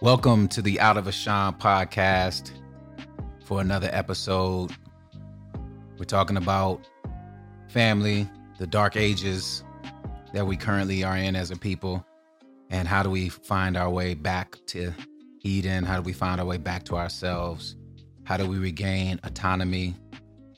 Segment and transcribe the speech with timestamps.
[0.00, 2.52] Welcome to the Out of Ashan podcast
[3.44, 4.70] for another episode.
[5.98, 6.86] We're talking about
[7.68, 8.30] family,
[8.60, 9.64] the dark ages
[10.32, 12.06] that we currently are in as a people,
[12.70, 14.94] and how do we find our way back to
[15.42, 15.82] Eden?
[15.82, 17.74] How do we find our way back to ourselves?
[18.22, 19.96] How do we regain autonomy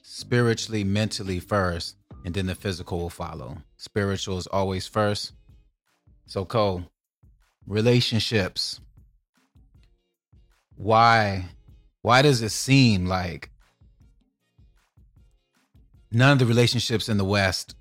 [0.03, 1.97] spiritually, mentally first,
[2.27, 3.57] and then the physical will follow?
[3.79, 5.33] Spiritual is always first.
[6.27, 6.85] So, Ko,
[7.67, 8.81] relationships
[10.81, 11.45] why
[12.01, 13.51] why does it seem like
[16.11, 17.75] none of the relationships in the west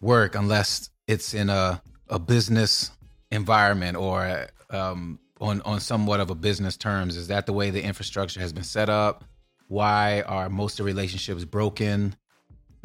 [0.00, 2.92] work unless it's in a a business
[3.32, 7.16] environment or um, on on somewhat of a business terms?
[7.16, 9.24] Is that the way the infrastructure has been set up?
[9.66, 12.14] Why are most of the relationships broken?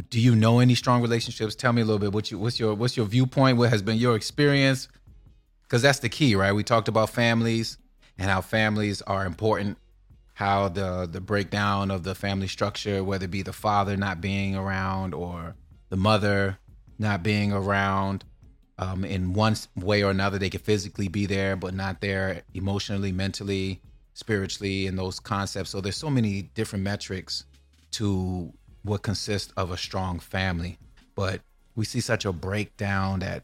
[0.10, 1.54] Do you know any strong relationships?
[1.54, 2.14] Tell me a little bit.
[2.14, 3.60] What you what's your what's your viewpoint?
[3.60, 4.88] What has been your experience?
[5.62, 6.52] Because that's the key right?
[6.52, 7.78] We talked about families
[8.18, 9.78] and how families are important
[10.34, 14.56] how the the breakdown of the family structure whether it be the father not being
[14.56, 15.56] around or
[15.90, 16.58] the mother
[16.98, 18.24] not being around
[18.78, 23.12] um, in one way or another they could physically be there but not there emotionally
[23.12, 23.82] mentally
[24.14, 25.70] spiritually and those concepts.
[25.70, 27.46] So there's so many different metrics
[27.92, 28.52] to
[28.84, 30.78] what consists of a strong family.
[31.16, 31.42] But
[31.76, 33.44] we see such a breakdown that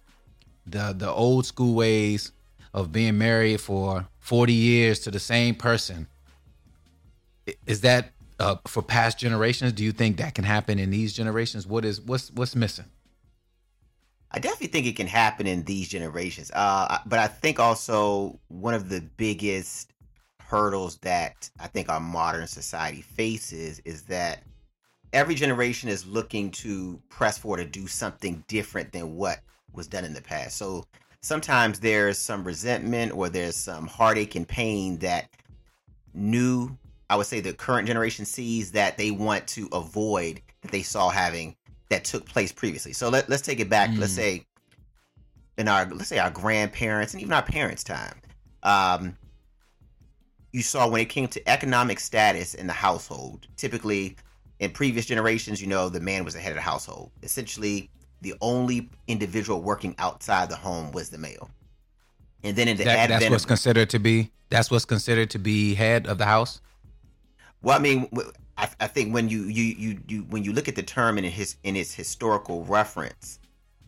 [0.65, 2.31] the the old school ways
[2.73, 6.05] of being married for 40 years to the same person.
[7.65, 8.11] Is that
[8.41, 9.71] uh, for past generations?
[9.71, 11.65] Do you think that can happen in these generations?
[11.65, 12.87] What is what's what's missing?
[14.31, 16.51] I definitely think it can happen in these generations.
[16.53, 19.93] Uh, but I think also one of the biggest
[20.41, 24.43] hurdles that I think our modern society faces is that
[25.13, 29.39] every generation is looking to press forward to do something different than what
[29.71, 30.57] was done in the past.
[30.57, 30.83] So
[31.27, 35.29] sometimes there's some resentment or there's some heartache and pain that
[36.13, 36.75] new
[37.09, 41.09] i would say the current generation sees that they want to avoid that they saw
[41.09, 41.55] having
[41.89, 42.93] that took place previously.
[42.93, 43.99] So let, let's take it back mm.
[43.99, 44.45] let's say
[45.57, 48.15] in our let's say our grandparents and even our parents time.
[48.63, 49.17] Um,
[50.51, 54.15] you saw when it came to economic status in the household typically
[54.59, 57.11] in previous generations you know the man was the head of the household.
[57.23, 57.89] Essentially
[58.21, 61.49] the only individual working outside the home was the male.
[62.43, 65.29] And then in the that, advent that's what's of, considered to be that's what's considered
[65.31, 66.61] to be head of the house.
[67.61, 68.07] Well, I mean,
[68.57, 71.23] I, I think when you, you you you when you look at the term in
[71.23, 73.39] his in its historical reference,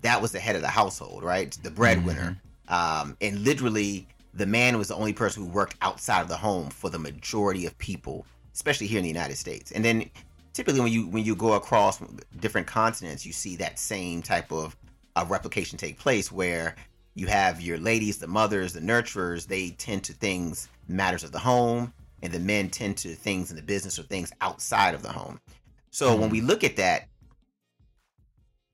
[0.01, 1.57] that was the head of the household, right?
[1.63, 2.37] The breadwinner,
[2.69, 2.73] mm-hmm.
[2.73, 6.69] um, and literally the man was the only person who worked outside of the home
[6.69, 9.71] for the majority of people, especially here in the United States.
[9.71, 10.09] And then
[10.53, 12.01] typically when you when you go across
[12.39, 14.75] different continents, you see that same type of
[15.15, 16.75] uh, replication take place where
[17.15, 19.47] you have your ladies, the mothers, the nurturers.
[19.47, 23.55] They tend to things matters of the home, and the men tend to things in
[23.55, 25.39] the business or things outside of the home.
[25.91, 26.21] So mm-hmm.
[26.21, 27.07] when we look at that,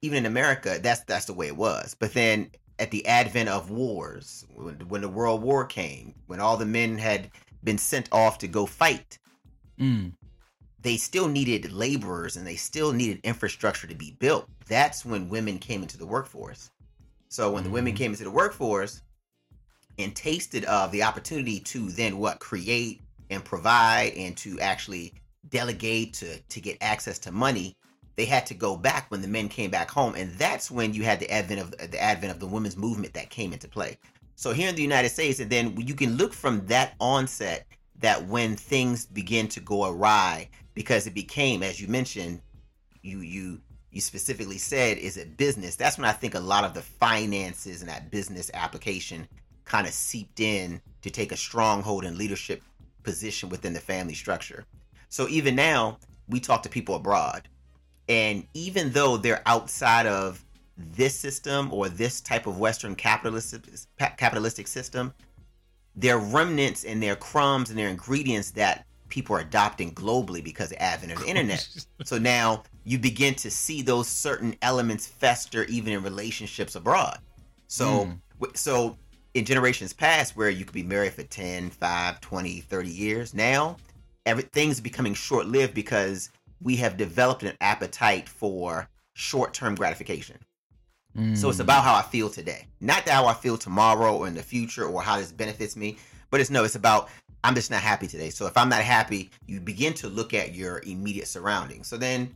[0.02, 1.96] even in America, that's that's the way it was.
[2.00, 6.58] But then at the advent of wars, when, when the World War came, when all
[6.58, 7.31] the men had
[7.64, 9.18] been sent off to go fight,
[9.80, 10.12] mm
[10.85, 14.47] they still needed laborers and they still needed infrastructure to be built.
[14.68, 16.69] That's when women came into the workforce.
[17.28, 17.97] So when the women mm-hmm.
[17.97, 19.01] came into the workforce
[19.97, 23.01] and tasted of the opportunity to then what create
[23.31, 25.16] and provide and to actually
[25.50, 27.75] delegate to to get access to money,
[28.16, 31.03] they had to go back when the men came back home, and that's when you
[31.03, 33.97] had the advent of the advent of the women's movement that came into play.
[34.35, 37.66] So here in the United States, and then you can look from that onset
[38.00, 42.41] that when things begin to go awry, because it became, as you mentioned,
[43.02, 45.78] you you you specifically said, is it business?
[45.78, 49.25] That's when I think a lot of the finances and that business application
[49.64, 52.62] kind of seeped in to take a stronghold and leadership
[53.03, 54.66] position within the family structure.
[55.08, 55.97] So even now,
[56.28, 57.47] we talk to people abroad,
[58.09, 60.44] and even though they're outside of
[60.78, 63.61] this system or this type of Western capitalistic
[64.17, 65.14] capitalistic system,
[65.96, 70.78] their remnants and their crumbs and their ingredients that people are adopting globally because of
[70.78, 71.67] the advent of the internet.
[72.03, 77.19] so now you begin to see those certain elements fester even in relationships abroad.
[77.67, 78.09] So
[78.41, 78.57] mm.
[78.57, 78.97] so
[79.34, 83.78] in generations past where you could be married for 10, 5, 20, 30 years, now
[84.25, 86.29] everything's becoming short-lived because
[86.61, 90.37] we have developed an appetite for short-term gratification.
[91.17, 91.37] Mm.
[91.37, 91.63] So it's hmm.
[91.63, 95.02] about how I feel today, not how I feel tomorrow or in the future or
[95.02, 95.97] how this benefits me,
[96.29, 97.09] but it's no, it's about
[97.46, 98.32] I'm just not happy today.
[98.32, 101.86] So if I'm not happy, you begin to look at your immediate surroundings.
[101.86, 102.34] So then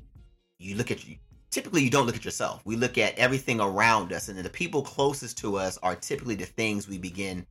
[0.59, 1.15] you look at you.
[1.49, 2.61] Typically, you don't look at yourself.
[2.63, 6.45] We look at everything around us, and the people closest to us are typically the
[6.45, 7.43] things we begin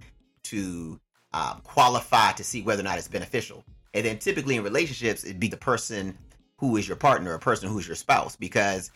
[0.45, 1.01] to
[1.33, 3.65] um, qualify to see whether or not it's beneficial.
[3.93, 6.17] And then typically in relationships, it'd be the person
[6.59, 8.93] who is your partner, a person who's your spouse, because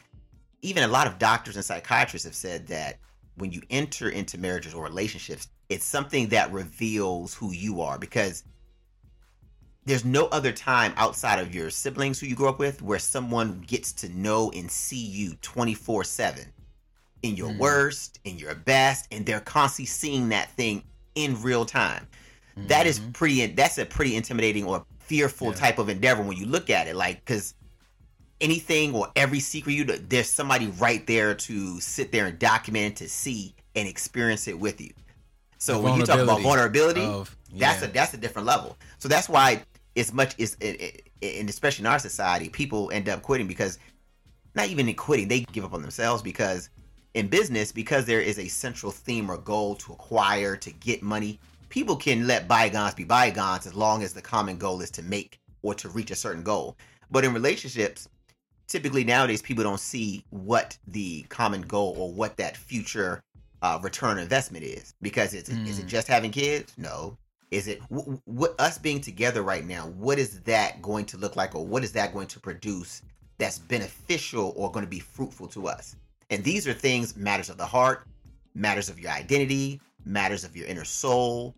[0.61, 2.99] even a lot of doctors and psychiatrists have said that
[3.35, 8.45] when you enter into marriages or relationships, it's something that reveals who you are because
[9.85, 13.63] there's no other time outside of your siblings who you grew up with where someone
[13.67, 16.45] gets to know and see you 24 7
[17.23, 17.59] in your mm.
[17.59, 20.83] worst, in your best, and they're constantly seeing that thing
[21.15, 22.07] in real time.
[22.57, 22.69] Mm-hmm.
[22.69, 23.13] That is mm-hmm.
[23.13, 25.55] pretty, that's a pretty intimidating or fearful yeah.
[25.55, 26.97] type of endeavor when you look at it.
[26.97, 27.55] Like, because
[28.41, 33.09] anything or every secret you there's somebody right there to sit there and document to
[33.09, 34.91] see and experience it with you.
[35.59, 37.71] So when you talk about vulnerability, of, yeah.
[37.71, 38.77] that's a that's a different level.
[38.99, 39.63] So that's why
[39.95, 43.79] it's much is and especially in our society, people end up quitting because
[44.55, 46.71] not even in quitting, they give up on themselves because
[47.15, 51.39] in business, because there is a central theme or goal to acquire, to get money,
[51.69, 55.39] people can let bygones be bygones as long as the common goal is to make
[55.63, 56.77] or to reach a certain goal.
[57.11, 58.09] But in relationships,
[58.67, 63.23] typically nowadays people don't see what the common goal or what that future
[63.61, 65.67] uh, return investment is because it's mm.
[65.69, 65.89] is it mm.
[65.89, 66.73] just having kids?
[66.77, 67.17] No.
[67.53, 69.87] Is it what us being together right now?
[69.87, 73.03] What is that going to look like, or what is that going to produce
[73.39, 75.95] that's beneficial or going to be fruitful to us?
[76.31, 78.09] And these are things matters of the heart,
[78.55, 81.55] matters of your identity, matters of your inner soul,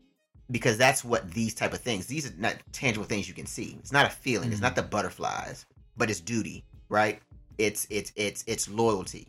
[0.51, 2.07] because that's what these type of things.
[2.07, 3.77] These are not tangible things you can see.
[3.79, 4.51] It's not a feeling.
[4.51, 4.53] Mm.
[4.53, 5.65] It's not the butterflies,
[5.97, 7.21] but it's duty right?
[7.59, 9.29] It's it's it's it's loyalty.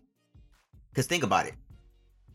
[0.89, 1.55] Because think about it.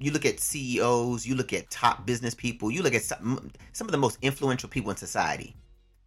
[0.00, 3.86] You look at CEOs, you look at top business people, you look at some, some
[3.86, 5.54] of the most influential people in society.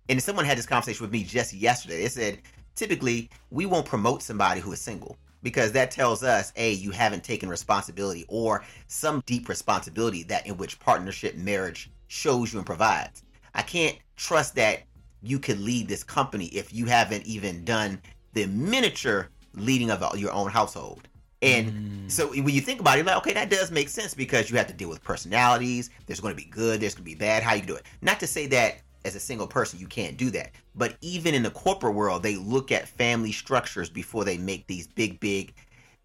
[0.10, 2.02] And someone had this conversation with me just yesterday.
[2.02, 2.40] They said,
[2.76, 7.24] typically, we won't promote somebody who is single because that tells us, A, you haven't
[7.24, 13.24] taken responsibility or some deep responsibility that in which partnership, marriage shows you and provides.
[13.54, 14.84] I can't trust that
[15.22, 18.02] you could lead this company if you haven't even done
[18.34, 21.08] the miniature leading of your own household.
[21.44, 22.12] And mm.
[22.12, 24.68] so when you think about it, like, okay, that does make sense because you have
[24.68, 25.90] to deal with personalities.
[26.08, 27.44] There's going to be good, there's going to be bad.
[27.44, 27.84] How you do it?
[28.02, 31.44] Not to say that as a single person you can't do that, but even in
[31.44, 35.54] the corporate world, they look at family structures before they make these big, big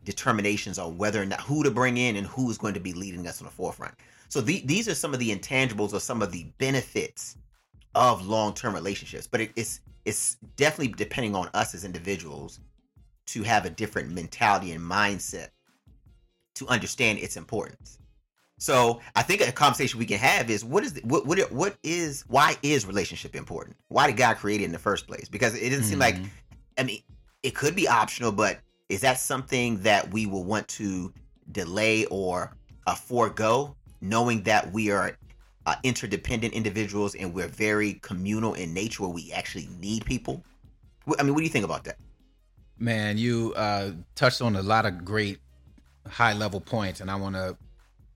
[0.05, 2.93] determinations on whether or not who to bring in and who is going to be
[2.93, 3.95] leading us on the forefront.
[4.29, 7.37] So the, these are some of the intangibles or some of the benefits
[7.95, 9.27] of long-term relationships.
[9.27, 12.61] But it, it's it's definitely depending on us as individuals
[13.29, 15.49] to have a different mentality and mindset
[16.57, 17.99] to understand its importance.
[18.59, 21.77] So I think a conversation we can have is what is the, what what what
[21.85, 23.77] is why is relationship important?
[23.89, 25.29] Why did God create it in the first place?
[25.29, 25.91] Because it doesn't mm-hmm.
[25.91, 26.27] seem like mm-hmm.
[26.77, 27.03] I mean
[27.45, 28.59] it could be optional, but
[28.89, 31.13] is that something that we will want to
[31.53, 35.17] delay or uh, forego, knowing that we are
[35.67, 40.43] uh, interdependent individuals and we're very communal in nature where we actually need people.
[41.19, 41.99] I mean, what do you think about that?
[42.79, 45.39] Man, you uh, touched on a lot of great
[46.07, 47.57] high level points, and I want to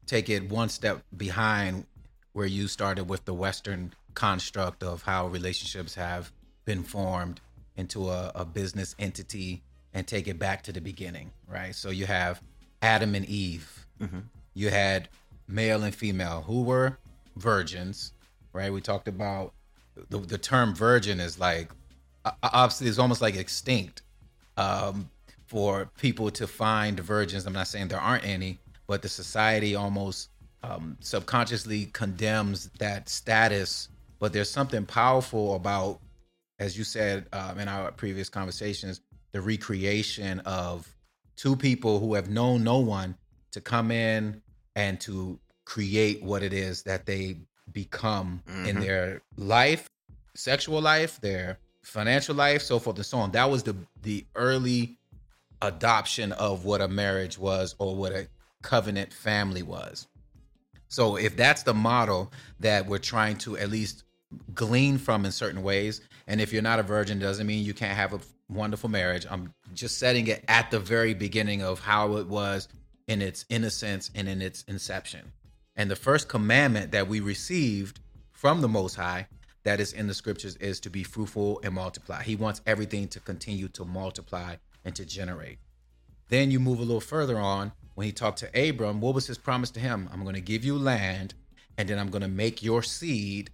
[0.06, 1.87] take it one step behind
[2.32, 6.32] where you started with the Western construct of how relationships have
[6.64, 7.41] been formed
[7.77, 9.63] into a, a business entity
[9.94, 11.75] and take it back to the beginning, right?
[11.75, 12.43] So you have
[12.81, 13.86] Adam and Eve.
[14.01, 14.20] Mm-hmm.
[14.55, 15.08] You had
[15.48, 16.98] male and female who were
[17.36, 18.13] virgins,
[18.53, 18.72] right?
[18.72, 19.53] We talked about
[20.08, 21.70] the, the term virgin is like
[22.43, 24.02] obviously it's almost like extinct
[24.56, 25.09] um,
[25.47, 27.47] for people to find virgins.
[27.47, 30.31] I'm not saying there aren't any, but the society almost
[30.63, 33.89] um, subconsciously condemns that status.
[34.19, 36.01] But there's something powerful about,
[36.59, 39.01] as you said um, in our previous conversations,
[39.32, 40.89] the recreation of
[41.37, 43.17] two people who have known no one
[43.51, 44.41] to come in
[44.77, 47.37] and to create what it is that they
[47.73, 48.67] become mm-hmm.
[48.67, 49.89] in their life,
[50.35, 53.32] sexual life, their financial life, so forth and so on.
[53.32, 54.96] That was the the early
[55.60, 58.29] adoption of what a marriage was or what a
[58.62, 60.06] covenant family was.
[60.89, 64.05] So if that's the model that we're trying to at least
[64.55, 67.96] glean from in certain ways, and if you're not a virgin doesn't mean you can't
[67.96, 68.20] have a
[68.53, 69.27] wonderful marriage.
[69.31, 72.69] I'm just setting it at the very beginning of how it was
[73.08, 75.32] in its innocence and in its inception.
[75.77, 78.01] And the first commandment that we received
[78.32, 79.27] from the Most High
[79.64, 82.22] that is in the scriptures is to be fruitful and multiply.
[82.22, 85.58] He wants everything to continue to multiply and to generate.
[86.28, 89.38] Then you move a little further on when he talked to Abram, what was his
[89.38, 90.08] promise to him?
[90.12, 91.34] I'm going to give you land
[91.76, 93.50] and then I'm going to make your seed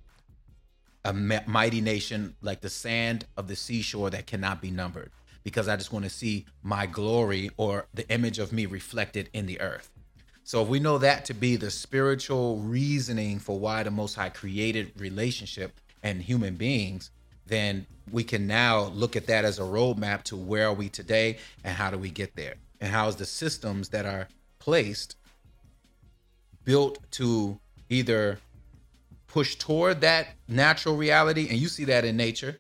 [1.04, 5.10] a mighty nation like the sand of the seashore that cannot be numbered
[5.42, 9.46] because I just want to see my glory or the image of me reflected in
[9.46, 9.90] the earth.
[10.44, 14.30] So if we know that to be the spiritual reasoning for why the Most High
[14.30, 17.11] created relationship and human beings,
[17.47, 21.38] then we can now look at that as a roadmap to where are we today
[21.64, 22.55] and how do we get there?
[22.81, 24.28] And how is the systems that are
[24.59, 25.17] placed
[26.64, 28.38] built to either
[29.26, 31.49] push toward that natural reality?
[31.49, 32.59] And you see that in nature.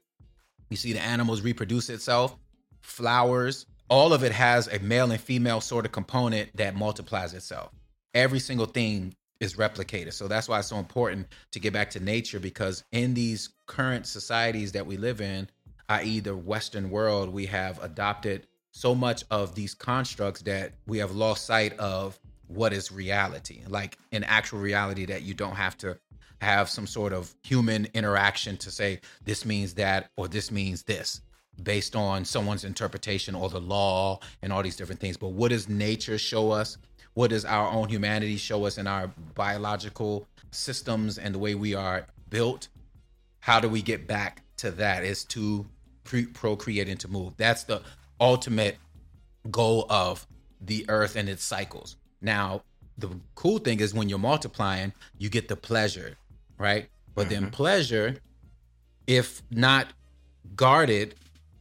[0.70, 2.36] You see the animals reproduce itself,
[2.80, 7.70] flowers, all of it has a male and female sort of component that multiplies itself.
[8.14, 10.12] Every single thing is replicated.
[10.12, 14.06] So that's why it's so important to get back to nature because in these current
[14.06, 15.48] societies that we live in,
[15.88, 21.12] i.e., the Western world, we have adopted so much of these constructs that we have
[21.12, 22.18] lost sight of
[22.48, 25.98] what is reality, like an actual reality that you don't have to
[26.40, 31.20] have some sort of human interaction to say this means that or this means this
[31.62, 35.16] based on someone's interpretation or the law and all these different things.
[35.16, 36.78] But what does nature show us?
[37.18, 41.74] What does our own humanity show us in our biological systems and the way we
[41.74, 42.68] are built?
[43.40, 45.02] How do we get back to that?
[45.02, 45.66] Is to
[46.04, 47.32] pre- procreate and to move.
[47.36, 47.82] That's the
[48.20, 48.76] ultimate
[49.50, 50.28] goal of
[50.60, 51.96] the earth and its cycles.
[52.22, 52.62] Now,
[52.98, 56.16] the cool thing is when you're multiplying, you get the pleasure,
[56.56, 56.88] right?
[57.16, 57.42] But mm-hmm.
[57.42, 58.18] then pleasure,
[59.08, 59.88] if not
[60.54, 61.16] guarded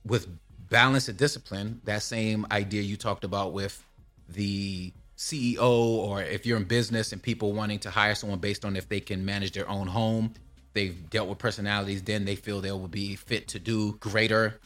[0.06, 0.28] with
[0.70, 3.84] balance and discipline, that same idea you talked about with
[4.30, 8.76] the CEO, or if you're in business and people wanting to hire someone based on
[8.76, 10.34] if they can manage their own home,
[10.74, 14.60] they've dealt with personalities, then they feel they will be fit to do greater.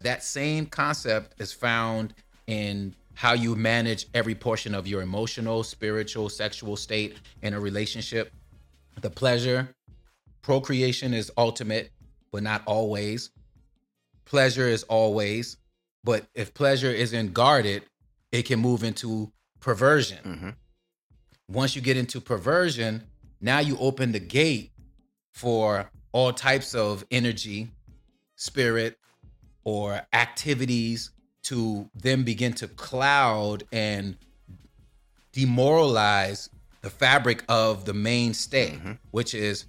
[0.00, 2.14] That same concept is found
[2.46, 8.32] in how you manage every portion of your emotional, spiritual, sexual state in a relationship.
[9.00, 9.74] The pleasure,
[10.42, 11.90] procreation is ultimate,
[12.30, 13.30] but not always
[14.28, 15.56] pleasure is always,
[16.04, 17.82] but if pleasure isn't guarded,
[18.30, 20.18] it can move into perversion.
[20.24, 20.50] Mm-hmm.
[21.50, 23.02] Once you get into perversion,
[23.40, 24.72] now you open the gate
[25.32, 27.68] for all types of energy,
[28.36, 28.98] spirit,
[29.64, 31.10] or activities
[31.42, 34.16] to then begin to cloud and
[35.32, 36.50] demoralize
[36.82, 38.92] the fabric of the mainstay, mm-hmm.
[39.10, 39.66] which is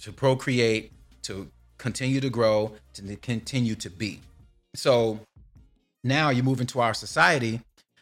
[0.00, 4.20] to procreate, to continue to grow, to continue to be.
[4.74, 5.20] So
[6.02, 7.60] now you move into our society,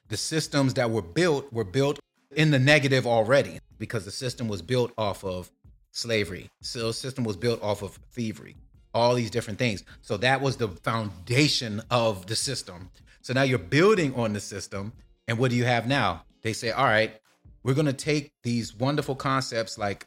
[0.09, 1.99] the systems that were built were built
[2.35, 5.51] in the negative already because the system was built off of
[5.91, 6.51] slavery.
[6.61, 8.57] So the system was built off of thievery,
[8.95, 9.85] all these different things.
[10.01, 12.91] So that was the foundation of the system.
[13.21, 14.93] So now you're building on the system.
[15.29, 16.25] And what do you have now?
[16.43, 17.15] They say, all right,
[17.63, 20.07] we're going to take these wonderful concepts like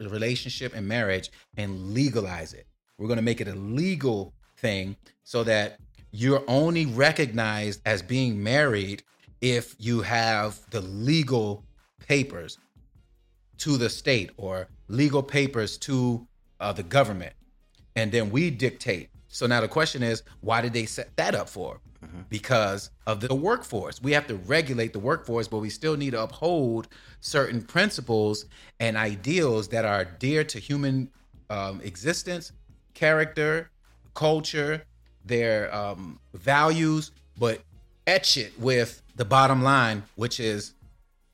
[0.00, 2.66] relationship and marriage and legalize it.
[2.98, 5.78] We're going to make it a legal thing so that
[6.10, 9.02] you're only recognized as being married
[9.40, 11.64] if you have the legal
[11.98, 12.58] papers
[13.58, 16.26] to the state or legal papers to
[16.60, 17.32] uh, the government.
[17.94, 19.10] And then we dictate.
[19.28, 21.80] So now the question is, why did they set that up for?
[22.04, 22.20] Mm-hmm.
[22.28, 24.02] Because of the workforce.
[24.02, 26.88] We have to regulate the workforce, but we still need to uphold
[27.20, 28.46] certain principles
[28.80, 31.10] and ideals that are dear to human
[31.48, 32.52] um, existence
[32.94, 33.70] character,
[34.14, 34.84] culture,
[35.24, 37.60] their um, values, but
[38.06, 40.74] etch it with the bottom line, which is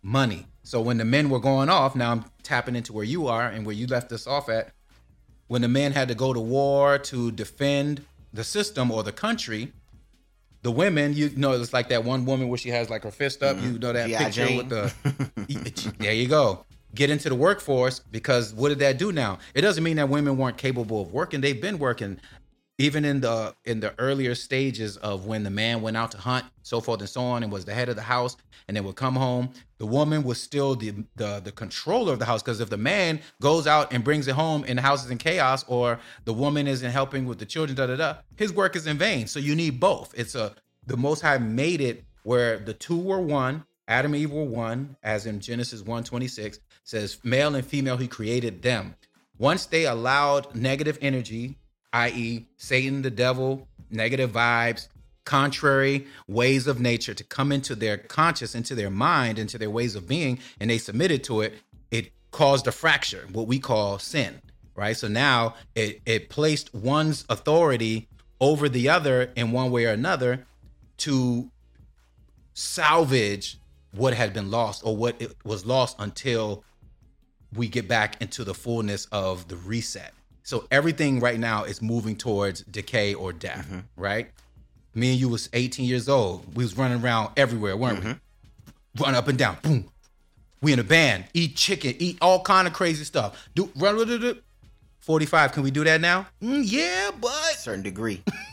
[0.03, 0.47] money.
[0.63, 3.67] So when the men were going off, now I'm tapping into where you are and
[3.67, 4.73] where you left us off at.
[5.49, 9.73] When the men had to go to war to defend the system or the country,
[10.63, 13.43] the women, you know, it's like that one woman where she has like her fist
[13.43, 13.57] up.
[13.57, 13.73] Mm-hmm.
[13.73, 14.57] You know that picture Jane.
[14.57, 15.95] with the.
[15.99, 19.39] there you go get into the workforce because what did that do now?
[19.55, 21.41] It doesn't mean that women weren't capable of working.
[21.41, 22.21] They've been working
[22.83, 26.45] even in the in the earlier stages of when the man went out to hunt,
[26.63, 28.37] so forth and so on, and was the head of the house,
[28.67, 29.51] and then would come home.
[29.79, 33.21] The woman was still the the, the controller of the house because if the man
[33.41, 36.67] goes out and brings it home and the house is in chaos, or the woman
[36.67, 39.29] isn't helping with the children, da da da, his work is in vain.
[39.29, 40.13] So you need both.
[40.17, 44.33] It's a the Most High made it where the two were one, Adam and Eve
[44.33, 48.97] were one, as in Genesis 1:26 says, male and female, he created them.
[49.39, 51.59] Once they allowed negative energy,
[51.93, 54.89] i.e., Satan, the devil, negative vibes,
[55.25, 59.95] contrary ways of nature to come into their conscious, into their mind, into their ways
[59.95, 61.55] of being, and they submitted to it,
[61.91, 64.41] it caused a fracture, what we call sin,
[64.75, 64.97] right?
[64.97, 68.09] So now it, it placed one's authority
[68.41, 70.45] over the other in one way or another
[70.99, 71.51] to
[72.55, 73.59] salvage
[73.93, 76.65] what had been lost or what was lost until
[77.55, 80.15] we get back into the fullness of the reset.
[80.43, 83.81] So everything right now is moving towards decay or death, mm-hmm.
[83.97, 84.31] right?
[84.95, 86.55] Me and you was 18 years old.
[86.55, 88.13] We was running around everywhere, weren't mm-hmm.
[88.99, 89.03] we?
[89.05, 89.89] Run up and down, boom,
[90.61, 93.49] We in a band, eat chicken, eat all kind of crazy stuff.
[93.55, 94.43] Do run with it.
[95.01, 96.27] 45, can we do that now?
[96.41, 98.23] Mm, yeah, but certain degree.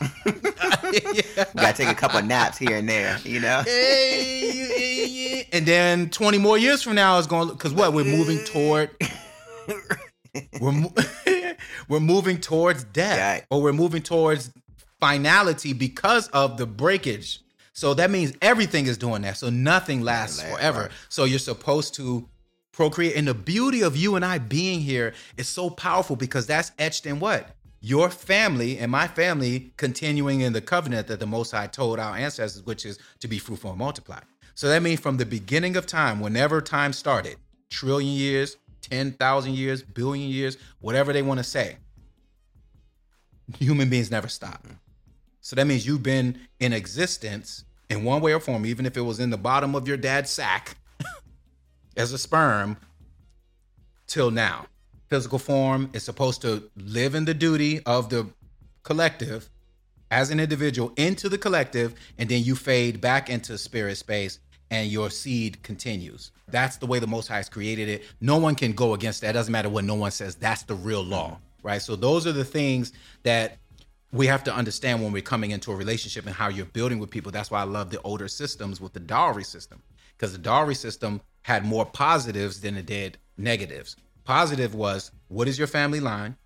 [0.92, 1.44] yeah.
[1.54, 3.62] Gotta take a couple of naps here and there, you know.
[3.70, 5.42] Hey, yeah, yeah.
[5.52, 8.90] and then 20 more years from now is going because what we're moving toward
[10.60, 10.92] we're mo-
[11.88, 13.44] we're moving towards death Right.
[13.50, 14.50] or we're moving towards
[15.00, 17.40] finality because of the breakage.
[17.72, 19.36] So that means everything is doing that.
[19.38, 20.82] So nothing lasts forever.
[20.82, 20.90] right.
[21.08, 22.28] so you're supposed to
[22.72, 23.16] procreate.
[23.16, 27.06] And the beauty of you and i being here is so powerful because that's etched
[27.06, 27.54] in what?
[27.80, 32.14] Your family and my family continuing in the covenant that the most high told our
[32.16, 34.20] ancestors which is to be fruitful and multiply.
[34.54, 37.36] So that means from the beginning of time whenever time started
[37.70, 38.56] trillion years
[38.90, 41.76] 10,000 years billion years whatever they want to say
[43.58, 44.66] human beings never stop
[45.40, 49.00] so that means you've been in existence in one way or form even if it
[49.02, 50.76] was in the bottom of your dad's sack
[51.96, 52.76] as a sperm
[54.10, 54.66] till now.
[55.08, 58.26] Physical form is supposed to live in the duty of the
[58.82, 59.48] collective
[60.10, 64.90] as an individual into the collective, and then you fade back into spirit space and
[64.90, 66.30] your seed continues.
[66.48, 68.04] That's the way the Most High has created it.
[68.20, 69.30] No one can go against that.
[69.30, 70.34] It doesn't matter what no one says.
[70.36, 71.82] That's the real law, right?
[71.82, 73.58] So those are the things that
[74.12, 77.10] we have to understand when we're coming into a relationship and how you're building with
[77.10, 77.30] people.
[77.30, 79.82] That's why I love the older systems with the dowry system
[80.16, 83.96] because the dowry system had more positives than it did negatives.
[84.24, 86.36] Positive was what is your family line?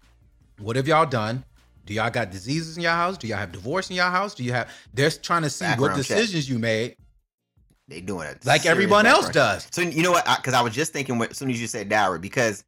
[0.58, 1.44] What have y'all done?
[1.86, 3.18] Do y'all got diseases in your house?
[3.18, 4.34] Do y'all have divorce in your house?
[4.34, 4.70] Do you have?
[4.94, 6.16] They're trying to see what Background check.
[6.16, 6.96] decisions you made,
[7.86, 9.68] They doing it like everyone else does.
[9.70, 10.24] So you know what?
[10.36, 12.64] Because I, was just thinking as soon as you said dowry, because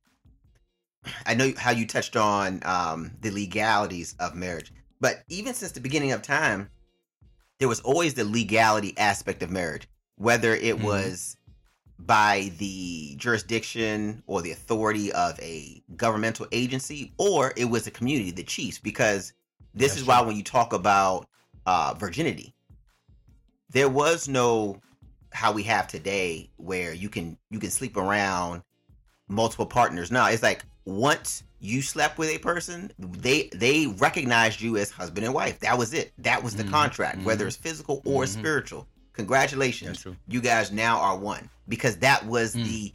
[1.25, 5.81] I know how you touched on um, the legalities of marriage, but even since the
[5.81, 6.69] beginning of time,
[7.59, 10.83] there was always the legality aspect of marriage, whether it Mhm.
[10.83, 11.37] was
[11.99, 18.31] by the jurisdiction or the authority of a governmental agency, or it was the community,
[18.31, 18.79] the chiefs.
[18.79, 19.33] Because
[19.75, 21.27] this That's is why when you talk about
[21.65, 22.55] uh, virginity,
[23.71, 24.81] there was no
[25.33, 28.63] how we have today where you can you can sleep around
[29.29, 30.11] multiple partners.
[30.11, 35.25] Now it's like once you slept with a person they they recognized you as husband
[35.25, 35.59] and wife.
[35.61, 36.13] That was it.
[36.19, 37.49] That was the Mhm, contract whether mhm.
[37.49, 38.29] it's physical or Mhm.
[38.29, 38.87] spiritual.
[39.15, 40.07] Congratulations.
[40.29, 41.51] You guys now are one.
[41.69, 42.65] Because that was Mm.
[42.65, 42.95] the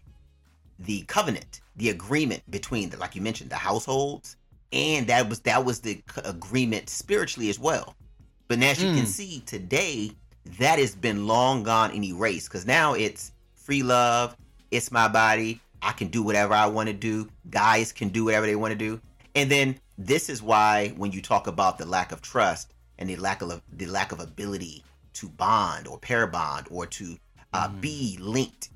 [0.79, 4.35] the covenant the agreement between the like you mentioned the households
[4.73, 7.95] and that was that was the c- agreement spiritually as well.
[8.47, 9.07] But as you can Mm.
[9.07, 10.11] see today
[10.59, 14.35] that has been long gone and erased because now it's free love
[14.71, 18.45] it's my body i can do whatever i want to do guys can do whatever
[18.45, 18.99] they want to do
[19.35, 23.15] and then this is why when you talk about the lack of trust and the
[23.17, 27.17] lack of the lack of ability to bond or pair bond or to
[27.53, 27.81] uh, Mhm.
[27.81, 28.69] be linked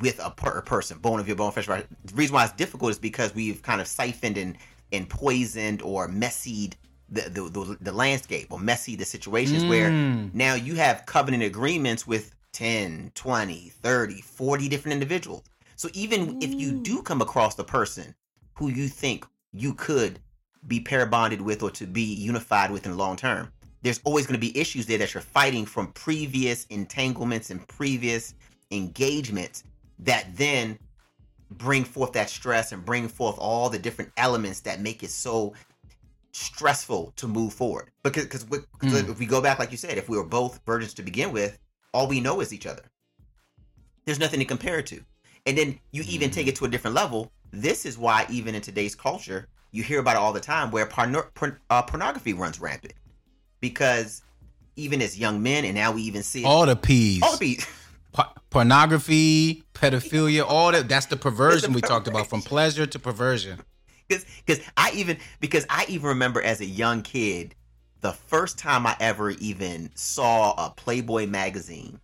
[0.00, 2.90] with a, per- person bone of your bone flesh of the reason why it's difficult
[2.90, 4.56] is because we've kind of siphoned and
[4.92, 6.72] and poisoned or messied
[7.10, 10.34] the the, the, the landscape or messy the situations where Mm.
[10.34, 15.42] now you have covenant agreements with 10, 20, 30, 40 different individuals.
[15.76, 18.14] So even if you do come across the person
[18.54, 20.18] who you think you could
[20.66, 24.26] be pair bonded with or to be unified with in the long term, there's always
[24.26, 28.34] going to be issues there that you're fighting from previous entanglements and previous
[28.70, 29.62] engagements
[30.00, 30.78] that then
[31.52, 35.54] bring forth that stress and bring forth all the different elements that make it so
[36.32, 38.44] stressful to move forward because because
[39.04, 39.10] Mm.
[39.10, 41.58] if we go back like you said if we were both virgins to begin with
[41.92, 42.82] all we know is each other
[44.04, 45.00] there's nothing to compare it to
[45.46, 46.34] and then you even Mhm.
[46.34, 50.00] take it to a different level this is why even in today's culture you hear
[50.00, 51.28] about it all the time where porno-
[51.70, 52.94] uh, pornography runs rampant
[53.60, 54.22] because
[54.76, 57.22] even as young men and now we even see it All the P's.
[57.22, 57.58] all the
[58.12, 60.88] Po- pornography, pedophilia, all that.
[60.88, 63.60] That's the perversion we talked about from pleasure to perversion.
[64.08, 67.54] Because because I even because I even remember as a young kid,
[68.00, 72.00] the first time I ever even saw a Playboy magazine.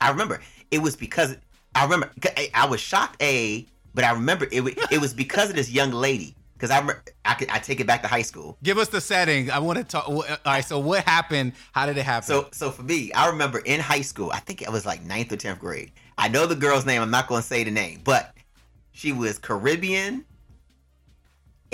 [0.00, 1.36] I remember it was because
[1.74, 2.10] I remember
[2.54, 6.36] I, was shocked a, but I remember it it was because of this young lady
[6.54, 6.86] because I
[7.24, 8.58] I I take it back to high school.
[8.62, 9.50] Give us the setting.
[9.50, 10.08] I want to talk.
[10.08, 10.64] All right.
[10.64, 11.52] So what happened?
[11.72, 12.26] How did it happen?
[12.26, 15.32] So so for me, I remember in high school, I think it was like ninth
[15.32, 15.92] or tenth grade.
[16.18, 17.02] I know the girl's name.
[17.02, 18.34] I'm not going to say the name, but
[18.92, 20.24] she was Caribbean,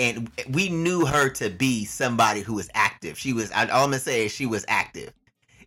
[0.03, 3.17] and we knew her to be somebody who was active.
[3.17, 3.51] She was.
[3.51, 5.13] I- All I'm gonna say is she was active,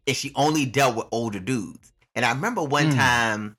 [0.06, 1.92] and she only dealt with older dudes.
[2.14, 2.96] And I remember one Hmm.
[2.96, 3.56] time,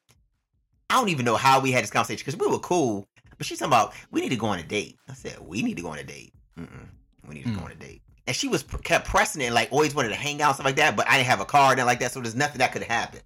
[0.89, 3.59] I don't even know how we had this conversation because we were cool, but she's
[3.59, 4.97] talking about we need to go on a date.
[5.09, 6.33] I said we need to go on a date.
[6.59, 6.87] Mm-mm,
[7.27, 7.55] we need to Hmm.
[7.59, 8.01] go on a date.
[8.27, 10.65] And she was kept pressing it, and like always wanted to hang out and stuff
[10.65, 10.95] like that.
[10.95, 13.21] But I didn't have a car and like that, so there's nothing that could happen.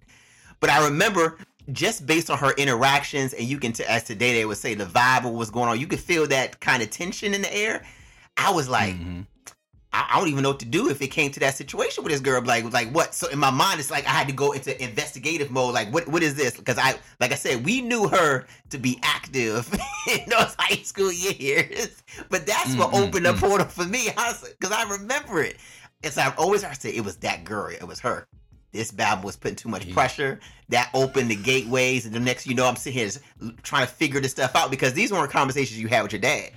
[0.60, 1.38] But I remember
[1.70, 4.84] just based on her interactions, and you can, t- as today they would say, the
[4.84, 7.84] vibe of what's going on, you could feel that kind of tension in the air.
[8.36, 9.20] I was like, mm-hmm.
[9.92, 12.12] I, I, don't even know what to do if it came to that situation with
[12.12, 12.42] this girl.
[12.42, 13.14] Like, like what?
[13.14, 15.74] So in my mind, it's like I had to go into investigative mode.
[15.74, 16.56] Like, what, what is this?
[16.56, 19.72] Because I, like I said, we knew her to be active
[20.10, 22.78] in those high school years, but that's mm-hmm.
[22.78, 24.08] what opened the portal for me.
[24.08, 25.58] Because I, I remember it.
[26.02, 27.70] And so I've always heard say it was that girl.
[27.70, 28.26] It was her
[28.72, 29.94] this battle was putting too much yeah.
[29.94, 30.40] pressure.
[30.70, 33.10] That opened the gateways, and the next you know, I'm sitting here
[33.62, 36.50] trying to figure this stuff out because these weren't conversations you had with your dad.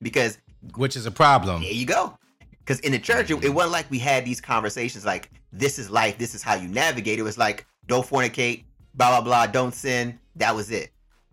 [0.00, 0.38] Because
[0.76, 1.62] which is a problem.
[1.62, 2.16] There you go.
[2.60, 5.90] Because in the church, it, it, wasn't like we had these conversations like this is
[5.90, 7.18] life, this is how you navigate.
[7.18, 10.18] It was like don't fornicate, blah blah blah, don't sin.
[10.36, 10.90] That was it.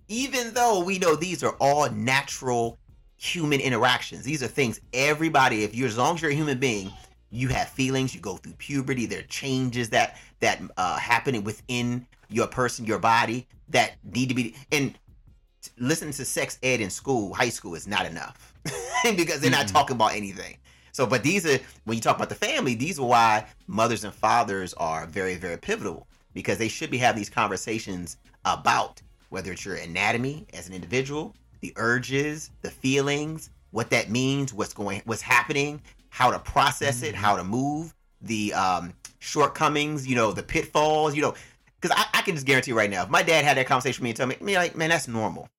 [0.07, 2.79] Even though we know these are all natural
[3.17, 6.91] human interactions, these are things everybody, if you're as long as you're a human being,
[7.35, 12.05] you have feelings you go through puberty there are changes that that uh happening within
[12.29, 14.97] your person your body that need to be and
[15.77, 18.53] listening to sex ed in school high school is not enough
[19.15, 19.75] because they're not mm-hmm.
[19.75, 20.57] talking about anything
[20.91, 24.13] so but these are when you talk about the family these are why mothers and
[24.13, 29.65] fathers are very very pivotal because they should be having these conversations about whether it's
[29.65, 35.21] your anatomy as an individual the urges the feelings what that means what's going what's
[35.21, 35.81] happening
[36.15, 41.21] how to process it, how to move, the um, shortcomings, you know, the pitfalls, you
[41.21, 41.33] know,
[41.81, 44.03] because I, I, can just guarantee right now, if my dad had that conversation with
[44.03, 45.49] me and tell me, me like, man, that's normal.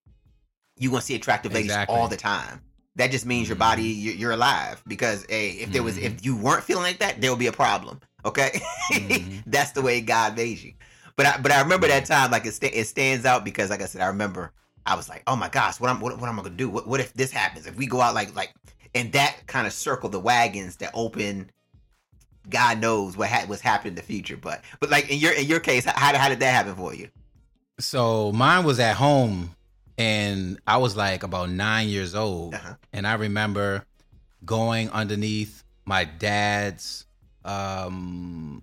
[0.79, 1.95] You're gonna see attractive ladies exactly.
[1.95, 2.62] all the time.
[2.95, 4.19] That just means your body, mm-hmm.
[4.19, 4.83] you're, alive.
[4.87, 6.07] Because hey, if there was, mm-hmm.
[6.07, 8.01] if you weren't feeling like that, there would be a problem.
[8.25, 8.59] Okay,
[8.92, 9.40] mm-hmm.
[9.51, 10.73] that's the way God made you.
[11.16, 13.83] But I, but I remember that time, like it, st- it stands out because, like
[13.83, 14.53] I said, I remember
[14.87, 16.71] I was like, oh my gosh, what I'm what, what am I gonna do?
[16.71, 17.66] What, what if this happens?
[17.66, 18.55] If we go out like like
[18.97, 21.51] and that kind of circled the wagons that open
[22.49, 24.37] God knows what ha- what's happening in the future.
[24.37, 27.09] But but like in your in your case, how, how did that happen for you?
[27.79, 29.55] So mine was at home,
[29.99, 32.75] and I was like about nine years old, uh-huh.
[32.93, 33.85] and I remember
[34.45, 37.05] going underneath my dad's
[37.45, 38.63] um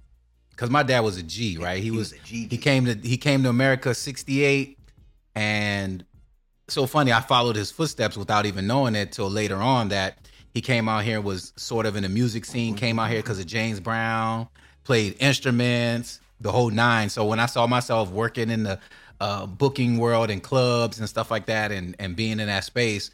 [0.51, 1.77] because my dad was a G, right?
[1.77, 4.79] He, he was, was he came to he came to America '68,
[5.35, 6.05] and
[6.69, 7.11] so funny.
[7.11, 10.22] I followed his footsteps without even knowing it till later on that
[10.53, 12.75] he came out here was sort of in the music scene.
[12.75, 14.47] Came out here because of James Brown,
[14.83, 17.09] played instruments, the whole nine.
[17.09, 18.79] So when I saw myself working in the
[19.19, 23.09] uh, booking world and clubs and stuff like that, and and being in that space,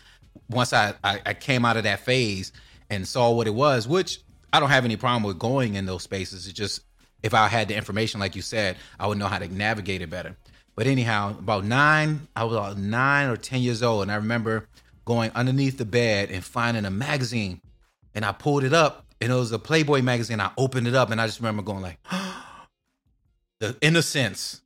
[0.49, 2.51] once I, I I came out of that phase
[2.89, 4.19] and saw what it was, which
[4.51, 6.45] I don't have any problem with going in those spaces.
[6.45, 6.81] It's just
[7.23, 10.09] if I had the information, like you said, I would know how to navigate it
[10.09, 10.35] better.
[10.75, 14.67] But anyhow, about nine, I was about nine or ten years old, and I remember
[15.09, 17.59] going underneath the bed and finding a magazine,
[18.13, 20.39] and I pulled it up, and it was a Playboy magazine.
[20.39, 21.97] I opened it up, and I just remember going like,
[23.59, 24.61] the innocence.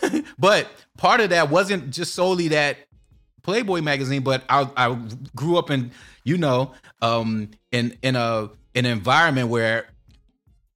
[0.38, 2.78] but part of that wasn't just solely that
[3.42, 4.96] Playboy magazine, but I, I
[5.34, 5.90] grew up in,
[6.22, 9.88] you know, um, in in a an environment where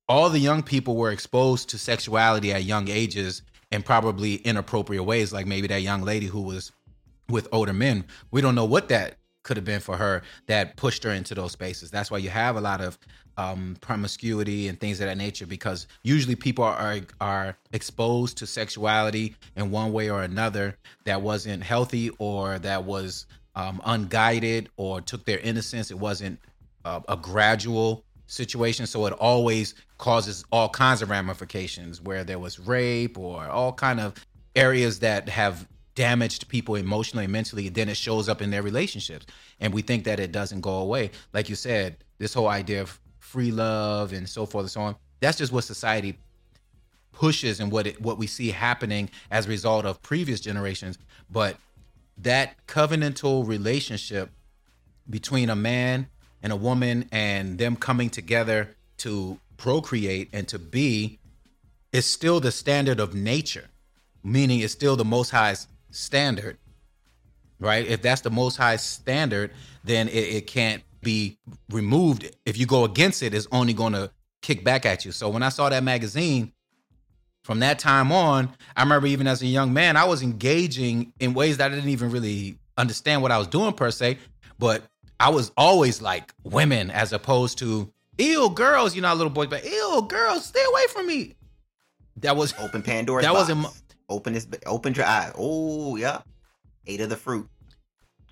[0.08, 5.32] all the young people were exposed to sexuality at young ages in probably inappropriate ways,
[5.32, 6.72] like maybe that young lady who was
[7.33, 8.05] with older men.
[8.31, 11.53] We don't know what that could have been for her that pushed her into those
[11.53, 11.90] spaces.
[11.90, 12.99] That's why you have a lot of
[13.37, 19.35] um, promiscuity and things of that nature because usually people are are exposed to sexuality
[19.57, 25.25] in one way or another that wasn't healthy or that was um, unguided or took
[25.25, 25.90] their innocence.
[25.90, 26.38] It wasn't
[26.85, 28.87] uh, a gradual situation.
[28.87, 33.99] So it always causes all kinds of ramifications where there was rape or all kind
[33.99, 34.14] of
[34.55, 39.26] areas that have damaged people emotionally and mentally then it shows up in their relationships.
[39.61, 41.11] And we think that it doesn't go away.
[41.33, 44.96] Like you said this whole idea of free love and so forth and so on
[45.22, 46.18] that's just what society
[47.12, 50.98] pushes and what it, what we see happening as a result of previous generations.
[51.31, 51.57] But
[52.18, 54.31] that covenantal relationship
[55.09, 56.09] between a man
[56.42, 61.20] and a woman and them coming together to procreate and to be
[61.92, 63.68] is still the standard of nature,
[64.24, 65.55] meaning it's still the most high
[65.92, 66.59] standard,
[67.61, 67.87] right?
[67.87, 69.52] If that's the most high standard,
[69.85, 71.38] then it, it can't be
[71.70, 72.35] removed.
[72.44, 75.12] If you go against it, it's only going to kick back at you.
[75.12, 76.52] So when I saw that magazine,
[77.44, 81.35] from that time on, I remember even as a young man, I was engaging in
[81.35, 84.18] ways that I didn't even really understand what I was doing per se,
[84.59, 84.85] but
[85.18, 88.94] I was always like women as opposed to ew girls.
[88.94, 91.35] You know, little boys, but ew girls, stay away from me.
[92.18, 93.24] That was open Pandora's.
[93.24, 93.48] That box.
[93.48, 93.82] wasn't
[94.12, 94.46] open this.
[94.66, 95.33] Open your eye.
[95.37, 96.22] Oh yeah,
[96.87, 97.48] ate of the fruit.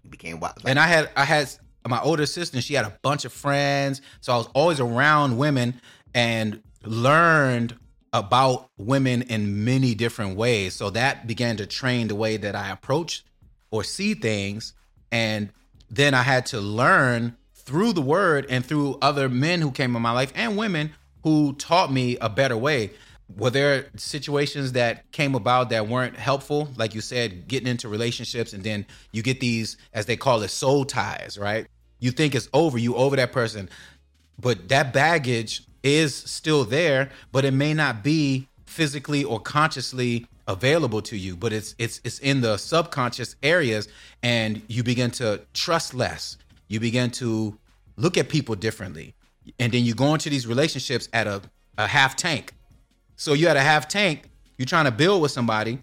[0.08, 0.58] Became wild.
[0.64, 1.50] and I had I had
[1.86, 2.60] my older sister.
[2.60, 5.80] She had a bunch of friends, so I was always around women
[6.14, 7.76] and learned
[8.12, 10.74] about women in many different ways.
[10.74, 13.24] So that began to train the way that I approach
[13.70, 14.72] or see things.
[15.12, 15.50] And
[15.90, 20.02] then I had to learn through the word and through other men who came in
[20.02, 22.90] my life and women who taught me a better way.
[23.36, 26.68] Were there situations that came about that weren't helpful?
[26.76, 30.48] Like you said, getting into relationships and then you get these, as they call it,
[30.48, 31.66] soul ties, right?
[31.98, 33.68] You think it's over, you over that person,
[34.38, 41.02] but that baggage is still there, but it may not be physically or consciously available
[41.02, 43.88] to you, but it's it's it's in the subconscious areas
[44.22, 46.36] and you begin to trust less.
[46.68, 47.58] You begin to
[47.96, 49.14] look at people differently.
[49.58, 51.42] And then you go into these relationships at a,
[51.78, 52.52] a half tank.
[53.20, 55.78] So you had a half tank, you're trying to build with somebody,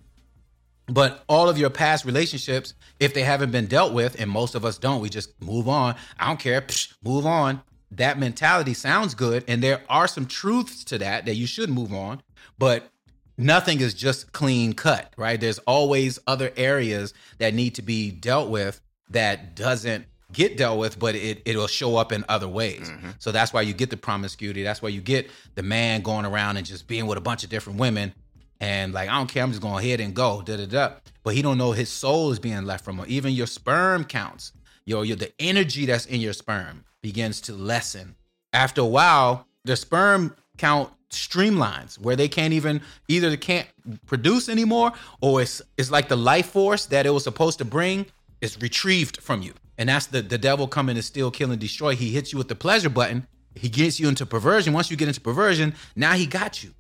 [0.88, 4.66] but all of your past relationships, if they haven't been dealt with, and most of
[4.66, 5.94] us don't, we just move on.
[6.20, 7.62] I don't care, psh, move on.
[7.92, 11.94] That mentality sounds good, and there are some truths to that that you should move
[11.94, 12.24] on,
[12.58, 12.90] but
[13.38, 15.40] nothing is just clean cut, right?
[15.40, 21.00] There's always other areas that need to be dealt with that doesn't get dealt with,
[21.00, 22.90] but it it'll show up in other ways.
[22.90, 23.12] Mm-hmm.
[23.20, 24.64] So that's why you get the promiscuity.
[24.64, 27.50] That's why you get the man going around and just being with a bunch of
[27.50, 28.14] different women
[28.60, 30.96] and like I don't care, I'm just going ahead and go, da da da.
[31.24, 33.06] But he don't know his soul is being left from him.
[33.08, 34.54] Even your sperm counts.
[34.86, 38.16] Yo, your the energy that's in your sperm begins to lessen.
[38.54, 43.68] After a while, the sperm count streamlines where they can't even either they can't
[44.08, 48.06] produce anymore or it's it's like the life force that it was supposed to bring
[48.42, 49.54] is retrieved from you.
[49.78, 51.96] And that's the the devil coming to steal, kill, and destroy.
[51.96, 53.28] He hits you with the pleasure button.
[53.56, 54.74] He gets you into perversion.
[54.74, 56.72] Once you get into perversion, now he got you.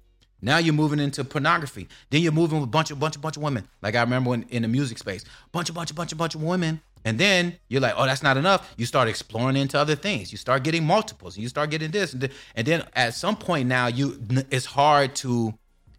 [0.42, 1.88] Now you're moving into pornography.
[2.12, 3.68] Then you're moving with a bunch of bunch of bunch of women.
[3.82, 6.36] Like I remember when in the music space, bunch of bunch of bunch of bunch
[6.36, 6.82] of women.
[7.06, 8.74] And then you're like, oh, that's not enough.
[8.78, 10.32] You start exploring into other things.
[10.32, 11.36] You start getting multiples.
[11.36, 14.20] And you start getting this, and, and then at some point now, you
[14.52, 15.54] it's hard to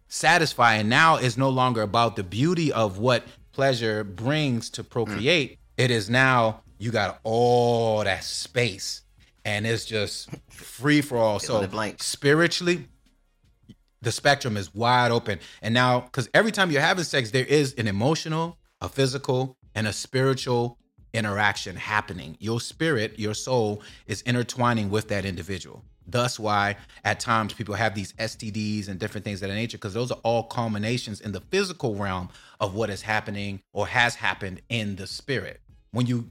[0.07, 0.75] satisfy.
[0.75, 5.53] And now it's no longer about the beauty of what pleasure brings to procreate.
[5.53, 5.57] Mm.
[5.77, 9.03] It is now you got all that space,
[9.45, 11.39] and it's just free for all.
[11.39, 11.67] so
[11.99, 12.87] spiritually,
[14.01, 15.39] the spectrum is wide open.
[15.61, 19.87] And now, because every time you're having sex, there is an emotional, a physical, and
[19.87, 20.77] a spiritual
[21.13, 22.37] interaction happening.
[22.39, 25.83] Your spirit, your soul is intertwining with that individual.
[26.07, 29.93] Thus, why at times people have these STDs and different things of that nature, because
[29.93, 34.61] those are all culminations in the physical realm of what is happening or has happened
[34.69, 35.61] in the spirit.
[35.91, 36.29] When you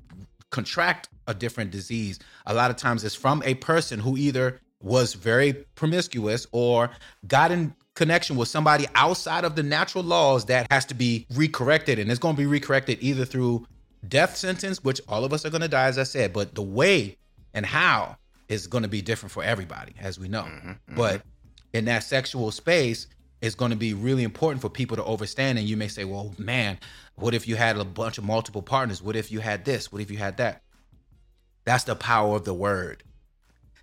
[0.50, 5.14] contract a different disease, a lot of times it's from a person who either was
[5.14, 6.90] very promiscuous or
[7.26, 12.00] got in connection with somebody outside of the natural laws that has to be recorrected.
[12.00, 13.66] And it's going to be recorrected either through
[14.06, 16.62] death sentence which all of us are going to die as i said but the
[16.62, 17.16] way
[17.54, 18.16] and how
[18.48, 20.42] is going to be different for everybody as we know.
[20.42, 20.96] Mm-hmm, mm-hmm.
[20.96, 21.22] but
[21.72, 23.06] in that sexual space
[23.40, 25.58] it's going to be really important for people to understand.
[25.58, 26.78] And you may say well man
[27.18, 30.00] what if you had a bunch of multiple partners what if you had this what
[30.00, 30.62] if you had that
[31.64, 33.02] that's the power of the word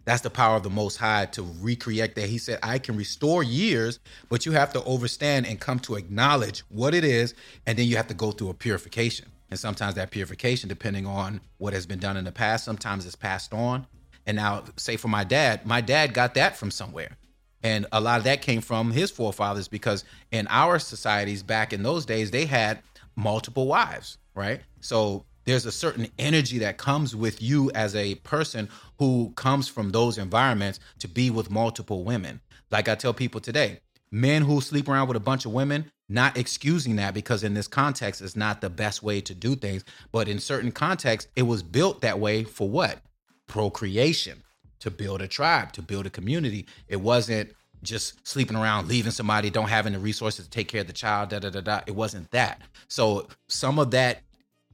[0.05, 2.29] that's the power of the Most High to recreate that.
[2.29, 6.59] He said, I can restore years, but you have to overstand and come to acknowledge
[6.69, 7.33] what it is.
[7.65, 9.27] And then you have to go through a purification.
[9.49, 13.15] And sometimes that purification, depending on what has been done in the past, sometimes it's
[13.15, 13.87] passed on.
[14.27, 17.17] And now, say for my dad, my dad got that from somewhere.
[17.63, 21.81] And a lot of that came from his forefathers because in our societies back in
[21.81, 22.79] those days, they had
[23.15, 24.61] multiple wives, right?
[24.81, 29.91] So there's a certain energy that comes with you as a person who comes from
[29.91, 32.41] those environments to be with multiple women.
[32.71, 33.79] Like I tell people today,
[34.11, 37.67] men who sleep around with a bunch of women, not excusing that because in this
[37.67, 41.63] context it's not the best way to do things, but in certain contexts it was
[41.63, 42.99] built that way for what?
[43.47, 44.41] Procreation,
[44.79, 46.65] to build a tribe, to build a community.
[46.87, 47.53] It wasn't
[47.85, 51.29] just sleeping around, leaving somebody, don't having the resources to take care of the child,
[51.29, 51.81] da da da da.
[51.87, 52.61] It wasn't that.
[52.87, 54.21] So some of that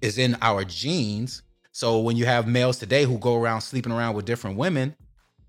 [0.01, 1.43] is in our genes.
[1.71, 4.95] So when you have males today who go around sleeping around with different women,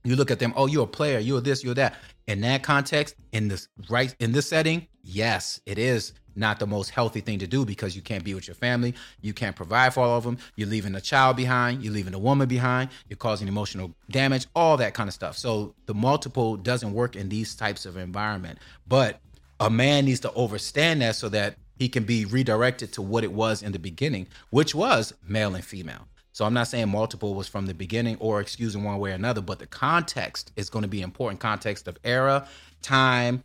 [0.04, 1.94] you look at them, oh, you're a player, you're this, you're that.
[2.26, 6.90] In that context, in this right in this setting, yes, it is not the most
[6.90, 10.00] healthy thing to do because you can't be with your family, you can't provide for
[10.00, 13.48] all of them, you're leaving a child behind, you're leaving a woman behind, you're causing
[13.48, 15.36] emotional damage, all that kind of stuff.
[15.36, 18.58] So the multiple doesn't work in these types of environment.
[18.86, 19.20] But
[19.60, 23.32] a man needs to understand that so that he can be redirected to what it
[23.32, 26.06] was in the beginning, which was male and female.
[26.32, 29.42] So I'm not saying multiple was from the beginning or excusing one way or another,
[29.42, 32.48] but the context is going to be important context of era,
[32.80, 33.44] time,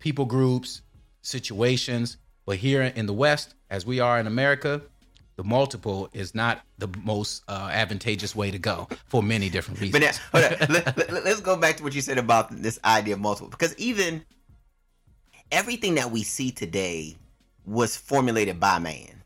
[0.00, 0.82] people groups,
[1.24, 2.18] situations.
[2.46, 4.82] But here in the West, as we are in America,
[5.36, 10.20] the multiple is not the most uh, advantageous way to go for many different reasons.
[10.30, 13.48] But now, let, us go back to what you said about this idea of multiple,
[13.50, 14.24] because even
[15.50, 17.16] everything that we see today
[17.66, 19.22] was formulated by man,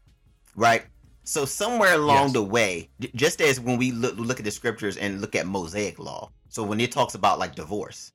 [0.57, 0.85] right?
[1.25, 2.33] So somewhere along Yes.
[2.33, 5.99] the way, just as when we look, look at the scriptures and look at Mosaic
[5.99, 8.13] law, so when it talks about like divorce,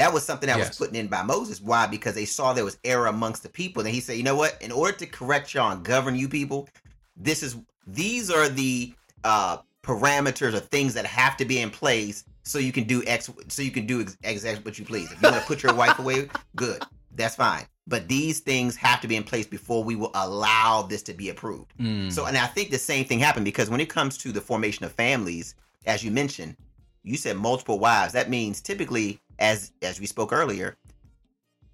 [0.00, 0.78] that was something that was Yes.
[0.78, 1.60] put in by Moses.
[1.60, 1.86] Why?
[1.86, 3.82] Because they saw there was error amongst the people.
[3.82, 4.56] And he said, you know what?
[4.62, 6.68] In order to correct y'all and govern you people,
[7.16, 12.24] this is these are the uh parameters or things that have to be in place
[12.42, 15.10] so you can do X so you can do ex- exactly what you please.
[15.12, 16.82] If you want to put your wife away, good.
[17.14, 17.66] That's fine.
[17.86, 21.28] But these things have to be in place before we will allow this to be
[21.28, 21.72] approved.
[21.78, 22.10] Mm.
[22.12, 24.84] So, and I think the same thing happened because when it comes to the formation
[24.86, 26.56] of families, as you mentioned,
[27.02, 28.12] you said multiple wives.
[28.12, 30.76] That means typically, as as we spoke earlier,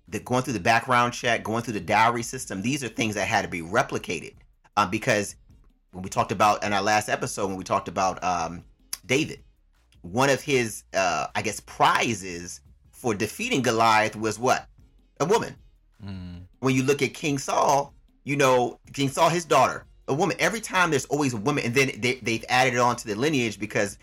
[0.08, 3.26] the going through the background check, going through the dowry system, these are things that
[3.26, 4.34] had to be replicated.
[4.76, 5.36] Um, because
[5.92, 8.62] when we talked about in our last episode, when we talked about um,
[9.04, 9.40] David,
[10.02, 14.66] one of his, uh, I guess, prizes for defeating Goliath was what?
[15.20, 15.54] A woman
[16.04, 16.42] Mm.
[16.58, 20.36] when you look at King Saul, you know, King Saul, his daughter, a woman.
[20.38, 23.14] Every time there's always a woman, and then they, they've added it on to the
[23.14, 23.96] lineage because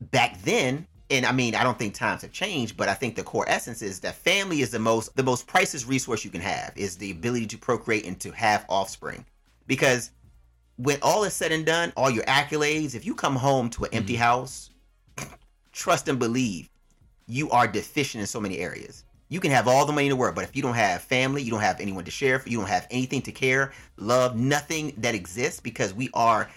[0.00, 3.22] back then, and I mean, I don't think times have changed, but I think the
[3.22, 6.72] core essence is that family is the most the most priceless resource you can have
[6.76, 9.24] is the ability to procreate and to have offspring.
[9.66, 10.10] Because
[10.76, 13.90] when all is said and done, all your accolades, if you come home to an
[13.92, 14.70] empty house,
[15.72, 16.68] trust and believe
[17.26, 19.04] you are deficient in so many areas.
[19.28, 21.42] You can have all the money in the world, but if you don't have family,
[21.42, 25.14] you don't have anyone to share, you don't have anything to care, love, nothing that
[25.14, 26.48] exists because we are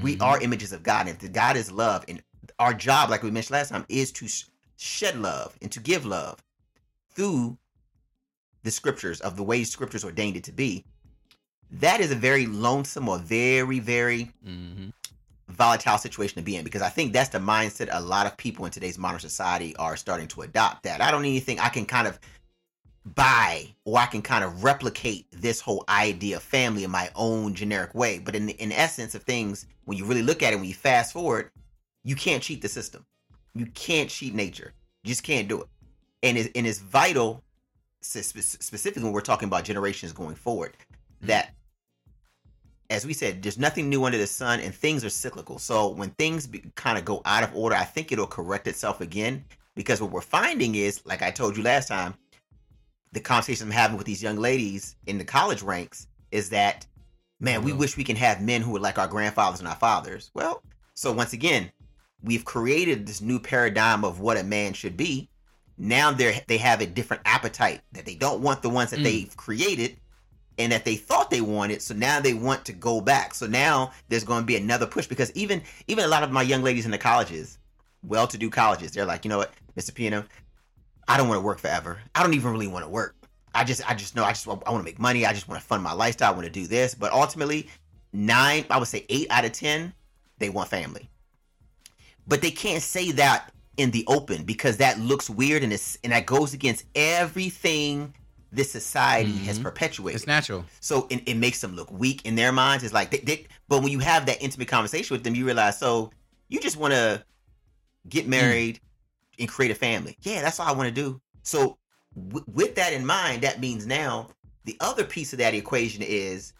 [0.00, 0.22] we Mhm.
[0.22, 2.22] are images of God, and if God is love, and
[2.58, 4.28] our job, like we mentioned last time, is to
[4.76, 6.42] shed love and to give love
[7.10, 7.56] through
[8.62, 10.84] the scriptures of the way scriptures ordained it to be.
[11.70, 14.92] That is a very lonesome or very, very Mhm.
[15.48, 18.64] volatile situation to be in because I think that's the mindset a lot of people
[18.64, 20.84] in today's modern society are starting to adopt.
[20.84, 22.18] That I don't need anything I can kind of
[23.04, 27.54] buy or I can kind of replicate this whole idea of family in my own
[27.54, 28.18] generic way.
[28.18, 31.12] But in in essence of things, when you really look at it, when you fast
[31.12, 31.50] forward,
[32.04, 33.04] you can't cheat the system.
[33.54, 34.72] You can't cheat nature.
[35.02, 35.68] You just can't do it.
[36.22, 37.42] And it, and it's vital,
[38.00, 40.76] specifically when we're talking about generations going forward,
[41.22, 41.54] that
[42.90, 45.58] as we said, there's nothing new under the sun and things are cyclical.
[45.58, 49.00] So when things be, kind of go out of order, I think it'll correct itself
[49.00, 52.14] again because what we're finding is, like I told you last time,
[53.12, 56.86] the conversation I'm having with these young ladies in the college ranks is that,
[57.40, 57.78] man, we Mhm.
[57.78, 60.30] wish we can have men who are like our grandfathers and our fathers.
[60.34, 60.62] Well,
[60.94, 61.70] so once again,
[62.24, 65.28] we've created this new paradigm of what a man should be.
[65.76, 69.04] Now they're they have a different appetite that they don't want the ones that Mm.
[69.04, 69.96] they've created
[70.56, 73.34] and that they thought they wanted so now they want to go back.
[73.34, 76.42] So now there's going to be another push because even even a lot of my
[76.42, 77.58] young ladies in the colleges
[78.06, 80.24] well-to-do colleges they're like you know what mr piano?
[81.08, 81.98] I don't want to work forever.
[82.14, 83.14] I don't even really want to work.
[83.54, 85.26] I just i just know i just i want to make money.
[85.26, 86.30] I just want to fund my lifestyle.
[86.32, 86.94] I want to do this.
[86.94, 87.68] But ultimately
[88.12, 89.92] nine i would say eight out of ten
[90.38, 91.10] they want family
[92.26, 96.12] but they can't say that in the open because that looks weird and it's and
[96.12, 98.14] that goes against everything
[98.52, 99.62] this society has Mhm.
[99.64, 100.64] perpetuated It's natural.
[100.80, 102.84] so it, it makes them look weak in their minds.
[102.84, 105.76] It's like they, they but when you have that intimate conversation with them, you realize
[105.78, 106.12] so
[106.48, 107.24] you just want to
[108.08, 108.78] get married
[109.40, 110.16] and create a family.
[110.22, 111.20] Yeah, that's all I want to do.
[111.42, 111.78] So
[112.16, 114.28] w- with that in mind, that means now
[114.64, 116.52] the other piece of that equation is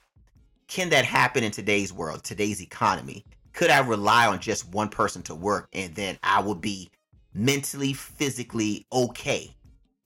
[0.66, 3.24] can that happen in today's world, today's economy?
[3.54, 6.90] Could I rely on just one person to work and then I will be
[7.32, 9.54] mentally, physically okay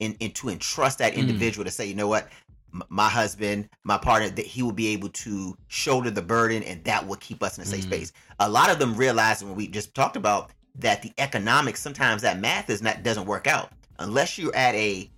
[0.00, 1.16] and, and to entrust that Mm.
[1.16, 2.28] individual to say, you know what,
[2.72, 6.84] M- my husband, my partner, that he will be able to shoulder the burden and
[6.84, 7.88] that will keep us in a safe Mhm.
[7.88, 8.12] space.
[8.40, 12.38] A lot of them realize when we just talked about that the economics, sometimes that
[12.38, 15.10] math is not doesn't work out unless you're at a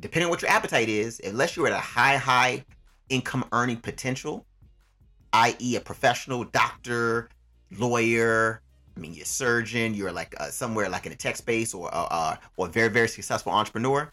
[0.00, 2.64] depending on what your appetite is, unless you're at a high, high
[3.08, 4.46] income earning potential,
[5.32, 7.28] i.e., a professional doctor,
[7.78, 8.60] lawyer.
[8.96, 9.94] I mean, you're a surgeon.
[9.94, 12.88] You're like uh, somewhere like in a tech space or uh, uh, or a very
[12.88, 14.12] very successful entrepreneur.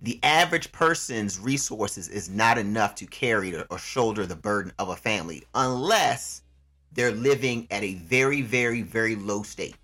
[0.00, 4.96] The average person's resources is not enough to carry or shoulder the burden of a
[4.96, 6.42] family unless
[6.90, 9.76] they're living at a very very very low state,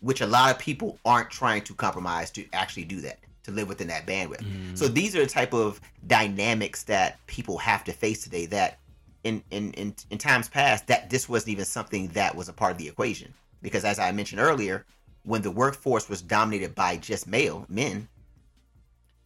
[0.00, 3.68] which a lot of people aren't trying to compromise to actually do that to live
[3.68, 4.42] within that bandwidth.
[4.42, 4.76] Mm.
[4.76, 8.78] So these are the type of dynamics that people have to face today that
[9.24, 12.72] in, in, in, in times past that this wasn't even something that was a part
[12.72, 13.32] of the equation.
[13.62, 14.84] Because as I mentioned earlier,
[15.24, 18.08] when the workforce was dominated by just male men,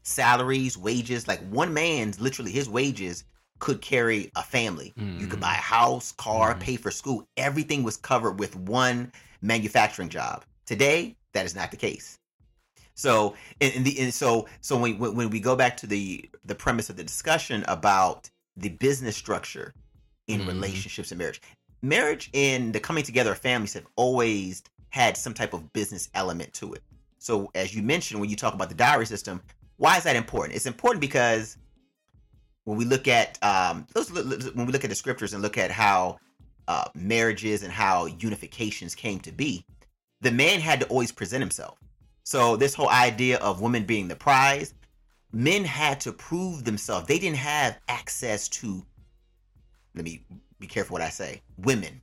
[0.02, 3.24] salaries, wages, like one man's literally his wages
[3.58, 4.92] could carry a family.
[4.96, 5.42] You could Mhm.
[5.42, 6.60] buy a house, car, Mhm.
[6.60, 7.28] pay for school.
[7.36, 10.44] Everything was covered with one manufacturing job.
[10.66, 12.18] Today, that is not the case.
[12.94, 16.54] So and, and the and so so when when we go back to the the
[16.54, 19.72] premise of the discussion about the business structure
[20.28, 20.48] in mm-hmm.
[20.48, 21.40] relationships and marriage,
[21.82, 26.52] marriage and the coming together of families have always had some type of business element
[26.54, 26.82] to it.
[27.18, 29.40] So as you mentioned when you talk about the dowry system,
[29.76, 30.56] why is that important?
[30.56, 31.56] It's important because
[32.64, 36.18] when we look at um, when we look at the scriptures and look at how
[36.68, 39.64] uh, marriages and how unifications came to be,
[40.20, 41.78] the man had to always present himself.
[42.24, 44.74] So this whole idea of women being the prize,
[45.32, 47.06] men had to prove themselves.
[47.08, 48.84] They didn't have access to.
[49.94, 50.24] Let me
[50.58, 51.42] be careful what I say.
[51.58, 52.00] Women.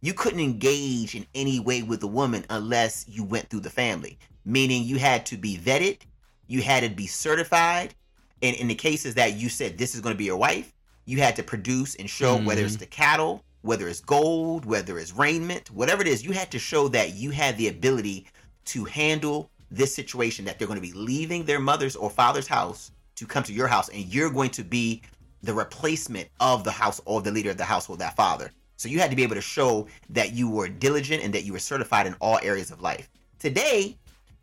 [0.00, 4.18] You couldn't engage in any way with a woman unless you went through the family.
[4.44, 6.00] Meaning you had to be vetted,
[6.48, 7.94] you had to be certified,
[8.42, 10.72] and in the cases that you said this is going to be your wife,
[11.04, 12.46] you had to produce and show mm-hmm.
[12.46, 16.50] whether it's the cattle, whether it's gold, whether it's raiment, whatever it is, you had
[16.50, 18.26] to show that you had the ability
[18.64, 22.90] to handle this situation that they're going to be leaving their mother's or father's house
[23.16, 25.02] to come to your house and you're going to be
[25.42, 28.98] the replacement of the house or the leader of the household that father so you
[28.98, 32.06] had to be able to show that you were diligent and that you were certified
[32.06, 33.96] in all areas of life today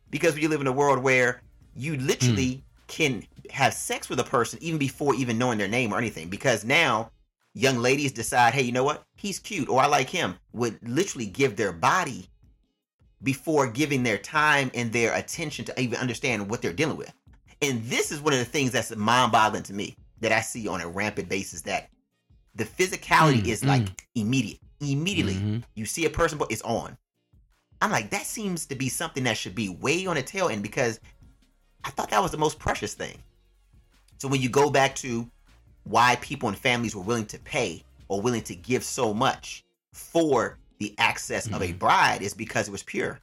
[0.09, 1.41] because we live in a world where
[1.75, 2.61] you literally mm.
[2.87, 6.63] can have sex with a person even before even knowing their name or anything because
[6.63, 7.09] now
[7.53, 11.25] young ladies decide hey you know what he's cute or i like him would literally
[11.25, 12.29] give their body
[13.23, 17.13] before giving their time and their attention to even understand what they're dealing with.
[17.61, 20.67] And this is one of the things that's mind boggling to me that I see
[20.67, 21.89] on a rampant basis that
[22.55, 23.95] the physicality mm, is like mm.
[24.15, 24.59] immediate.
[24.81, 25.57] Immediately, mm-hmm.
[25.75, 26.97] you see a person, but it's on.
[27.81, 30.63] I'm like, that seems to be something that should be way on the tail end
[30.63, 30.99] because
[31.83, 33.17] I thought that was the most precious thing.
[34.17, 35.29] So when you go back to
[35.83, 39.63] why people and families were willing to pay or willing to give so much
[39.93, 41.55] for the access mm-hmm.
[41.55, 41.77] of a mm-hmm.
[41.77, 43.19] bride is because it was pure.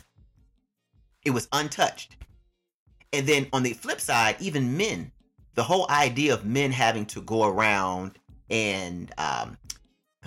[1.25, 2.17] It was untouched.
[3.13, 5.11] And then on the flip side, even men,
[5.57, 9.59] the whole idea of men having to go around and um,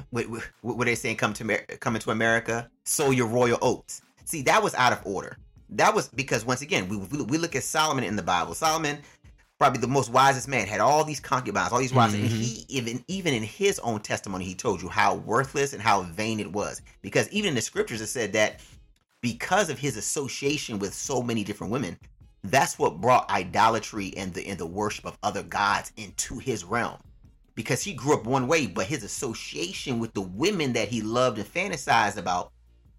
[0.09, 1.15] what, what, what they saying?
[1.15, 4.01] Come to coming to America, sow your royal oats.
[4.25, 5.37] See, that was out of order.
[5.69, 8.53] That was because once again, we we look at Solomon in the Bible.
[8.53, 8.97] Solomon
[9.59, 12.23] probably the most wisest man, had all these concubines, all these wives, mm-hmm.
[12.23, 16.01] and he even even in his own testimony, he told you how worthless and how
[16.03, 16.81] vain it was.
[17.01, 18.61] Because even in the scriptures, it said that
[19.21, 21.99] because of his association with so many different women,
[22.43, 26.97] that's what brought idolatry and the and the worship of other gods into his realm.
[27.55, 31.37] Because he grew up one way, but his association with the women that he loved
[31.37, 32.51] and fantasized about,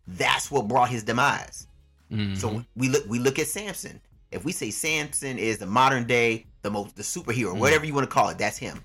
[0.06, 1.66] that's what brought his demise.
[2.12, 2.34] Mm-hmm.
[2.34, 6.46] So we look we look at Samson if we say Samson is the modern day,
[6.62, 7.58] the most the superhero, mm.
[7.58, 8.82] whatever you want to call it, that's him.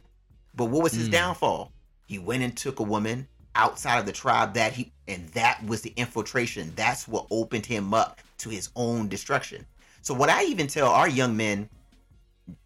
[0.55, 1.13] But what was his mm.
[1.13, 1.71] downfall?
[2.07, 5.81] He went and took a woman outside of the tribe that he and that was
[5.81, 6.71] the infiltration.
[6.75, 9.65] That's what opened him up to his own destruction.
[10.05, 11.67] So what I even tell our young men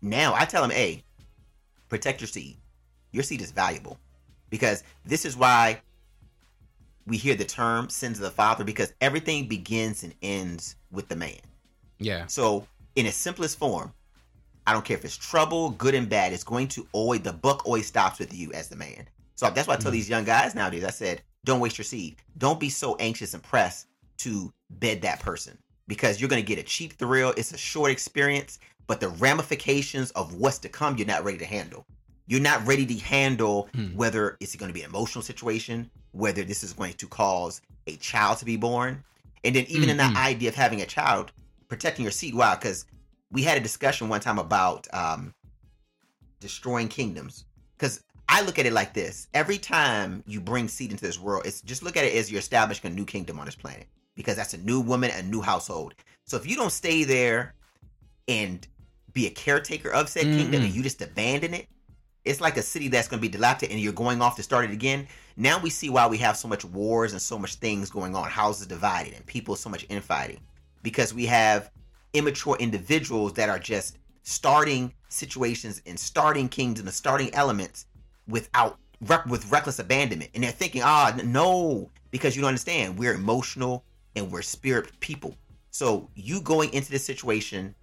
[0.01, 1.05] now, I tell them, hey,
[1.87, 2.57] protect your seed.
[3.13, 3.97] Your seed is valuable.
[4.49, 5.79] Because this is why
[7.07, 11.15] we hear the term sins of the father, because everything begins and ends with the
[11.15, 11.39] man.
[11.97, 12.25] Yeah.
[12.25, 12.67] So
[12.97, 13.93] in its simplest form,
[14.67, 16.33] I don't care if it's trouble, good and bad.
[16.33, 19.07] It's going to always the buck always stops with you as the man.
[19.35, 20.83] So that's why I tell mm these young guys nowadays.
[20.83, 22.17] I said, don't waste your seed.
[22.37, 23.87] Don't be so anxious and pressed
[24.17, 25.57] to bed that person
[25.89, 27.33] because you're going to get a cheap thrill.
[27.35, 31.45] It's a short experience, but the ramifications of what's to come, you're not ready to
[31.45, 31.85] handle.
[32.27, 33.93] You're not ready to handle mm.
[33.95, 37.95] whether it's going to be an emotional situation, whether this is going to cause a
[37.95, 39.03] child to be born,
[39.43, 39.89] and then even mm-hmm.
[39.89, 40.27] in that mm-hmm.
[40.27, 41.31] idea of having a child,
[41.67, 42.35] protecting your seed.
[42.35, 42.85] Wow, because
[43.31, 45.33] we had a discussion one time about um,
[46.39, 47.45] destroying kingdoms.
[47.75, 51.47] Because I look at it like this: every time you bring seed into this world,
[51.47, 53.87] it's just look at it as you're establishing a new kingdom on this planet.
[54.19, 55.93] Because that's a new woman, a new household.
[56.25, 57.53] So if you don't stay there
[58.27, 58.67] and
[59.13, 60.37] be a caretaker of said mm-hmm.
[60.37, 61.67] kingdom and you just abandon it,
[62.25, 64.65] it's like a city that's going to be dilapidated and you're going off to start
[64.65, 65.07] it again.
[65.37, 68.29] Now we see why we have so much wars and so much things going on,
[68.29, 70.41] houses divided, and people so much infighting
[70.83, 71.71] because we have
[72.13, 77.85] immature individuals that are just starting situations and starting kingdoms and starting elements
[78.27, 78.77] without
[79.27, 83.85] with reckless abandonment and they're thinking ah no because you don't understand we're emotional
[84.15, 85.35] and we're spirit people
[85.71, 87.73] so you going into this situation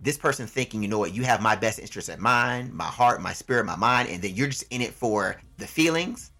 [0.00, 3.20] this person thinking you know what you have my best interest at mind my heart
[3.20, 6.32] my spirit my mind and that you're just in it for the feelings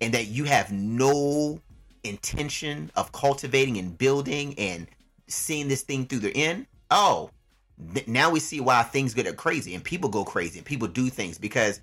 [0.00, 1.60] and that you have no
[2.04, 4.86] intention of cultivating and building and
[5.26, 7.30] seeing this thing through the end, oh,
[7.94, 11.08] th- now we see why things get crazy and people go crazy and people do
[11.08, 11.80] things because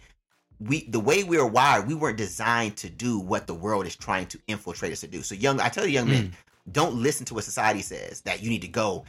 [0.59, 3.95] we the way we are wired, we weren't designed to do what the world is
[3.95, 5.21] trying to infiltrate us to do.
[5.21, 6.31] So young, I tell you, young mm.
[6.71, 9.03] Don't listen to what society says that you need to go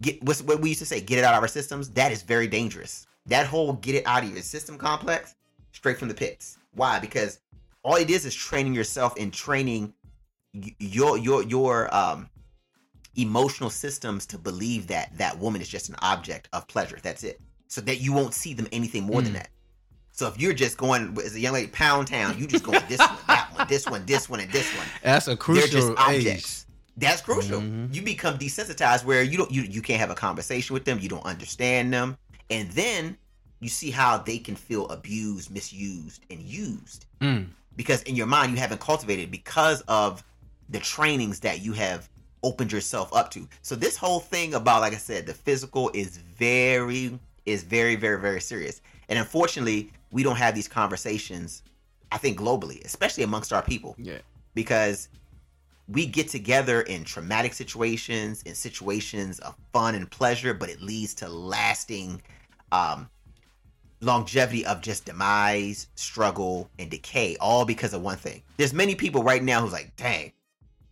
[0.00, 2.22] get what's what we used to say get it out of our systems that is
[2.22, 5.34] very dangerous that whole get it out of your system complex
[5.72, 7.40] straight from the pits why because
[7.82, 9.92] all it is is training yourself and training
[10.78, 12.28] your your your um
[13.16, 17.40] emotional systems to believe that that woman is just an object of pleasure that's it
[17.66, 19.24] so that you won't see them anything more mm.
[19.24, 19.48] than that
[20.12, 22.98] so if you're just going as a young lady, Pound Town, you just going this
[22.98, 24.86] one, that one, this one, this one, and this one.
[25.02, 26.66] That's a crucial They're just objects.
[26.68, 26.71] Age.
[26.96, 27.60] That's crucial.
[27.60, 27.92] Mm-hmm.
[27.92, 31.08] You become desensitized where you don't you you can't have a conversation with them, you
[31.08, 32.16] don't understand them,
[32.50, 33.16] and then
[33.60, 37.06] you see how they can feel abused, misused, and used.
[37.20, 37.46] Mm.
[37.76, 40.22] Because in your mind you haven't cultivated because of
[40.68, 42.08] the trainings that you have
[42.42, 43.48] opened yourself up to.
[43.62, 48.20] So this whole thing about like I said, the physical is very is very very
[48.20, 48.82] very serious.
[49.08, 51.62] And unfortunately, we don't have these conversations,
[52.10, 53.94] I think globally, especially amongst our people.
[53.98, 54.18] Yeah.
[54.54, 55.08] Because
[55.88, 61.14] we get together in traumatic situations, in situations of fun and pleasure, but it leads
[61.14, 62.22] to lasting
[62.70, 63.08] um,
[64.00, 68.42] longevity of just demise, struggle, and decay, all because of one thing.
[68.56, 70.32] There's many people right now who's like, dang,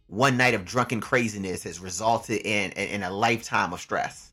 [0.09, 4.32] one night of drunken craziness has resulted in in, in a lifetime of stress.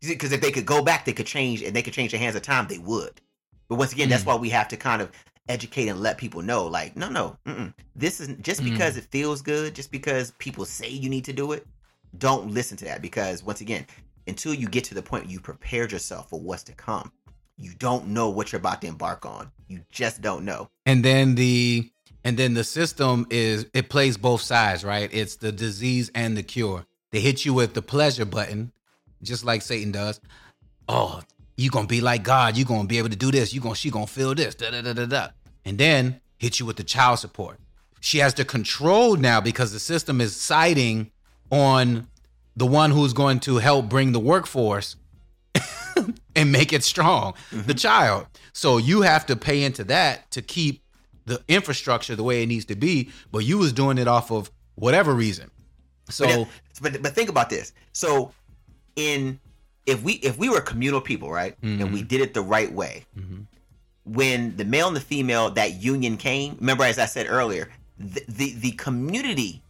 [0.00, 2.34] Because if they could go back, they could change, and they could change the hands
[2.34, 3.20] of time, they would.
[3.68, 4.10] But once again, mm.
[4.10, 5.10] that's why we have to kind of
[5.50, 7.74] educate and let people know like no no mm-mm.
[7.96, 8.70] this is just mm.
[8.70, 8.98] because mm.
[8.98, 11.66] it feels good just because people say you need to do it
[12.18, 13.84] don't listen to that because once again
[14.28, 17.10] until you get to the point you prepared yourself for what's to come
[17.56, 21.34] you don't know what you're about to embark on you just don't know and then
[21.34, 21.90] the
[22.22, 26.44] and then the system is it plays both sides right it's the disease and the
[26.44, 28.70] cure they hit you with the pleasure button
[29.20, 30.20] just like satan does
[30.88, 31.20] oh
[31.60, 32.56] you gonna be like God.
[32.56, 33.52] You gonna be able to do this.
[33.52, 34.54] You gonna she gonna feel this.
[34.54, 35.28] Da da da da da.
[35.64, 37.58] And then hit you with the child support.
[38.00, 41.10] She has the control now because the system is siding
[41.50, 42.08] on
[42.56, 44.96] the one who's going to help bring the workforce
[46.36, 47.62] and make it strong, mm-hmm.
[47.62, 48.26] the child.
[48.52, 50.82] So you have to pay into that to keep
[51.26, 53.10] the infrastructure the way it needs to be.
[53.30, 55.50] But you was doing it off of whatever reason.
[56.08, 56.46] So,
[56.80, 57.72] but, but, but think about this.
[57.92, 58.32] So
[58.96, 59.38] in
[59.86, 61.82] if we if we were communal people, right, mm-hmm.
[61.82, 62.08] and we mm-hmm.
[62.08, 63.42] did it the right way, mm-hmm.
[64.10, 68.22] When the male and the female that union came, remember as I said earlier, the,
[68.28, 69.62] the the, community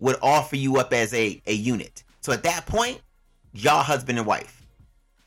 [0.00, 2.02] would offer you up as a a unit.
[2.20, 3.00] So at that point,
[3.52, 4.66] y'all husband and wife.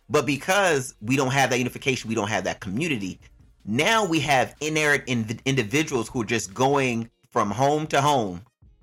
[0.09, 3.20] But because we don't have that unification, we don't have that community.
[3.65, 8.41] Now we have inerrant in- individuals who are just going from home to home,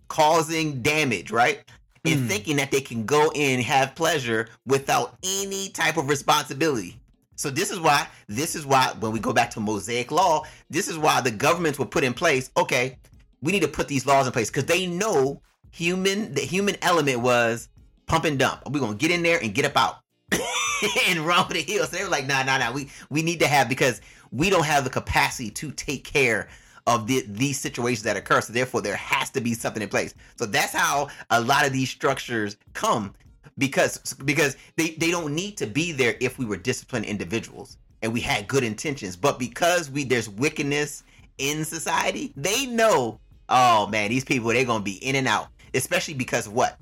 [0.09, 1.65] causing damage, right?
[2.07, 2.29] and mm.
[2.29, 7.01] thinking that they can go in have pleasure without any type of responsibility.
[7.37, 10.89] So this is why this is why when we go back to Mosaic law, this
[10.89, 12.99] is why the governments were put in place, okay,
[13.43, 17.21] we need to put these laws in place because they know human the human element
[17.21, 17.69] was
[18.07, 18.63] pump and dump.
[18.71, 19.97] We're gonna get in there and get up out
[21.09, 21.91] and run with the hills.
[21.91, 22.73] So they were like, nah, nah, nah.
[22.73, 24.01] We we need to have because
[24.33, 26.49] we don't have the capacity to take care
[26.87, 28.41] of the, these situations that occur.
[28.41, 30.15] So therefore, there has to be something in place.
[30.37, 33.13] So that's how a lot of these structures come
[33.59, 38.13] because because they, they don't need to be there if we were disciplined individuals and
[38.13, 39.17] we had good intentions.
[39.17, 41.03] But because we there's wickedness
[41.39, 45.49] in society, they know, oh man, these people they're gonna be in and out.
[45.75, 46.79] Especially because what?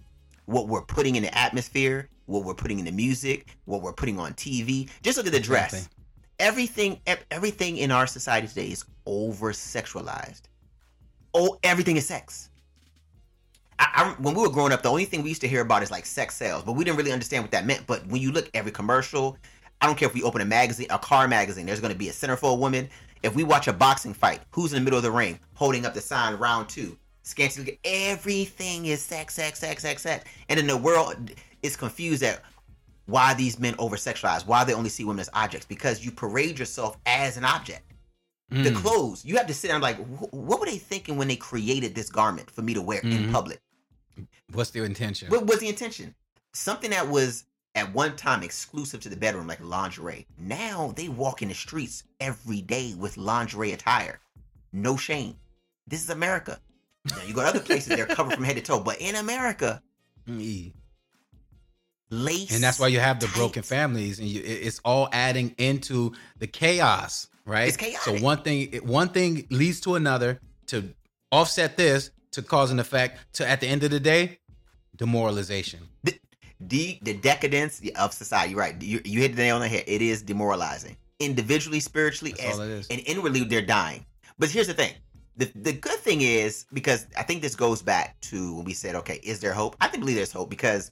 [0.46, 4.18] What we're putting in the atmosphere, what we're putting in the music, what we're putting
[4.18, 4.90] on TV.
[5.02, 5.72] Just look at the dress.
[5.72, 5.94] Exactly
[6.38, 7.00] everything
[7.30, 10.42] everything in our society today is over sexualized.
[11.32, 12.50] Oh, everything is sex.
[13.78, 15.82] I, I, when we were growing up, the only thing we used to hear about
[15.82, 17.86] is like sex sales, but we didn't really understand what that meant.
[17.86, 19.36] But when you look every commercial,
[19.80, 22.08] I don't care if we open a magazine, a car magazine, there's going to be
[22.08, 22.88] a centerfold woman.
[23.22, 25.94] If we watch a boxing fight, who's in the middle of the ring holding up
[25.94, 26.96] the sign round two?
[27.22, 30.24] Scanty, everything is sex, sex, sex, sex, sex.
[30.48, 31.30] And then the world
[31.62, 32.42] is confused at
[33.06, 36.58] why these men over sexualize, why they only see women as objects, because you parade
[36.58, 37.82] yourself as an object.
[38.52, 38.64] Mm.
[38.64, 39.96] The clothes, you have to sit down like,
[40.32, 43.24] what were they thinking when they created this garment for me to wear mm-hmm.
[43.24, 43.60] in public?
[44.52, 45.28] What's the intention?
[45.28, 46.14] What was the intention?
[46.52, 47.44] Something that was
[47.74, 50.26] at one time exclusive to the bedroom, like lingerie.
[50.38, 54.20] Now they walk in the streets every day with lingerie attire.
[54.72, 55.36] No shame.
[55.86, 56.60] This is America.
[57.10, 58.80] Now you go to other places, they're covered from head to toe.
[58.80, 59.82] But in America,
[60.28, 60.72] mm
[62.10, 62.54] lace.
[62.54, 63.34] And that's why you have the tight.
[63.34, 67.68] broken families, and you, it's all adding into the chaos, right?
[67.68, 68.00] It's chaotic.
[68.00, 70.94] So one thing, one thing leads to another to
[71.32, 74.38] offset this to cause an effect to at the end of the day,
[74.96, 75.80] demoralization.
[76.02, 76.18] The,
[76.60, 78.80] the, the decadence of society, right?
[78.80, 79.84] You, you hit the nail on the head.
[79.86, 82.58] It is demoralizing, individually, spiritually, as,
[82.90, 84.04] and inwardly they're dying.
[84.38, 84.92] But here's the thing:
[85.36, 88.94] the the good thing is because I think this goes back to when we said,
[88.96, 89.76] okay, is there hope?
[89.80, 90.90] I think believe there's hope because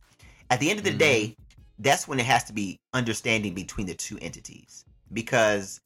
[0.50, 0.98] at the end of the Mhm.
[0.98, 1.36] day,
[1.78, 4.84] that's when it has to be understanding between the two entities.
[5.12, 5.80] Because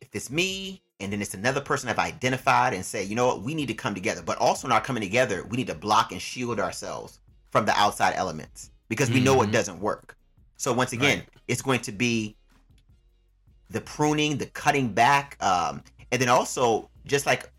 [0.00, 3.42] if it's me and then it's another person I've identified and say, you know what,
[3.42, 4.22] we need to come together.
[4.22, 7.20] But also in our coming together, we need to block and shield ourselves
[7.52, 9.52] from the outside elements because we know it Mhm.
[9.52, 10.16] doesn't work.
[10.56, 11.28] So once again, Right.
[11.46, 12.36] it's going to be
[13.70, 17.50] the pruning, the cutting back, um, and then also just like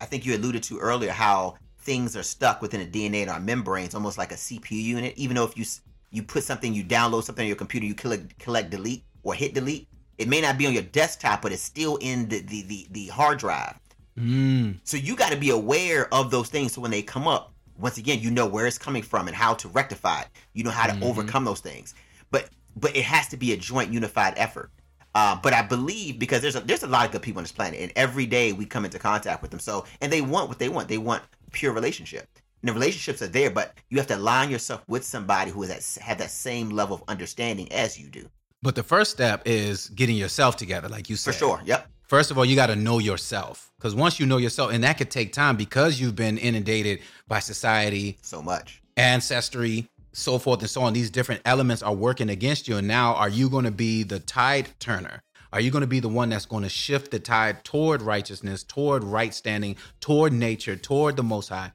[0.00, 3.40] I think you alluded to earlier, how things are stuck within the DNA in our
[3.40, 5.14] membranes, almost like a CPU unit.
[5.16, 5.64] Even though if you
[6.10, 9.54] you put something, you download something on your computer, you collect, collect delete or hit
[9.54, 9.88] delete.
[10.18, 13.06] It may not be on your desktop, but it's still in the the the, the
[13.08, 13.78] hard drive.
[14.18, 14.78] Mm.
[14.84, 16.72] So you got to be aware of those things.
[16.74, 19.54] So when they come up, once again, you know where it's coming from and how
[19.54, 20.28] to rectify it.
[20.52, 21.02] You know how to Mhm.
[21.02, 21.94] overcome those things.
[22.30, 24.70] But but it has to be a joint, unified effort.
[25.14, 27.52] Uh, but I believe because there's a there's a lot of good people on this
[27.52, 29.60] planet, and every day we come into contact with them.
[29.60, 30.88] So and they want what they want.
[30.88, 32.28] They want pure relationship.
[32.62, 35.70] And the relationships are there, but you have to align yourself with somebody who is
[35.70, 38.28] at have that same level of understanding as you do.
[38.62, 41.34] But the first step is getting yourself together, like you said.
[41.34, 41.60] For sure.
[41.64, 41.88] Yep.
[42.06, 43.72] First of all, you got to know yourself.
[43.78, 47.40] Because once you know yourself, and that could take time because you've been inundated by
[47.40, 48.80] society, So much.
[48.96, 50.92] ancestry, so forth and so on.
[50.92, 52.76] These different elements are working against you.
[52.76, 55.22] And now, are you going to be the tide turner?
[55.52, 58.62] Are you going to be the one that's going to shift the tide toward righteousness,
[58.62, 61.72] toward right standing, toward nature, toward the Most High,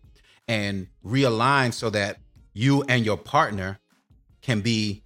[0.48, 2.18] and realign so that
[2.54, 3.80] you and your partner
[4.42, 5.04] can be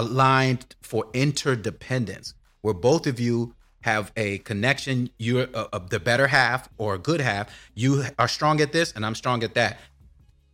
[0.00, 5.10] aligned for interdependence, where both of you have a connection.
[5.18, 7.54] You're uh, uh, the better half or a good half.
[7.74, 9.78] You are strong at this, and I'm strong at that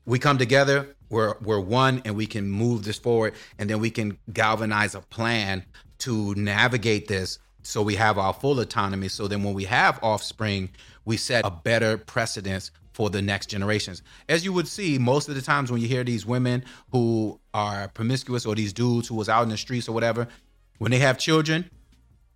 [0.04, 3.90] we come together we're we're one and we can move this forward and then we
[3.90, 5.64] can galvanize a plan
[5.98, 10.68] to navigate this so we have our full autonomy so then when we have offspring
[11.04, 14.02] we set a better precedence for the next generations.
[14.28, 17.88] As you would see most of the times when you hear these women who are
[17.88, 20.28] promiscuous or these dudes who was out in the streets or whatever
[20.78, 21.68] when they have children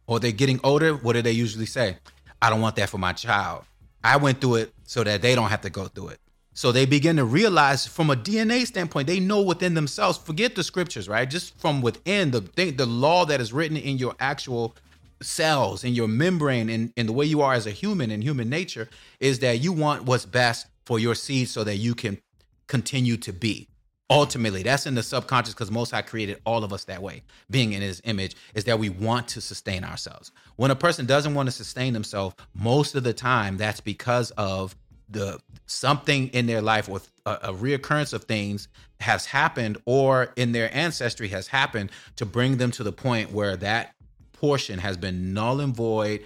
[0.07, 1.99] or they're getting older what do they usually say?
[2.41, 3.65] I don't want that for my child.
[4.03, 6.21] I went through it so that they don't have to go through it.
[6.57, 10.65] So they begin to realize from a DNA standpoint, they know within themselves, forget the
[10.65, 11.29] scriptures, right?
[11.29, 14.75] Just from within the thing, the law that is written in your actual
[15.23, 18.49] cells, in your membrane, and in, the way you are as a human in human
[18.49, 18.89] nature,
[19.21, 22.19] is that you want what's best for your seed so that you can
[22.67, 23.69] continue to be.
[24.09, 27.23] Ultimately, that's in the subconscious because Most High created all of us that way.
[27.51, 30.31] Being in His image is that we want to sustain ourselves.
[30.55, 34.77] When a person doesn't want to sustain themselves, most of the time that's because of
[35.09, 38.69] the something in their life with a, a reoccurrence of things
[39.01, 43.57] has happened or in their ancestry has happened to bring them to the point where
[43.57, 43.95] that
[44.41, 46.20] portion has been null and void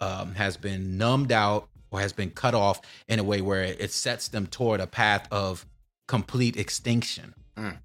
[0.00, 3.90] um, has been numbed out or has been cut off in a way where it
[3.90, 5.66] sets them toward a path of
[6.06, 7.78] complete extinction Mm.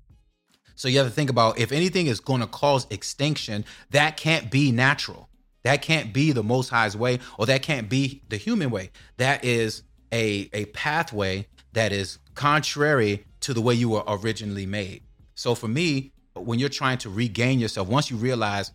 [0.76, 4.52] so you have to think about if anything is going to cause extinction that can't
[4.52, 5.30] be natural
[5.64, 9.46] that can't be the most high's way or that can't be the human way that
[9.46, 15.02] is a a pathway that is contrary to the way you were originally made.
[15.36, 18.72] So for me, when you're trying to regain yourself, once you realize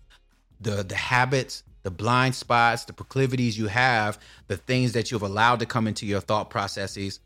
[0.60, 5.60] the the habits, the blind spots, the proclivities you have, the things that you've allowed
[5.60, 7.20] to come into your thought processes,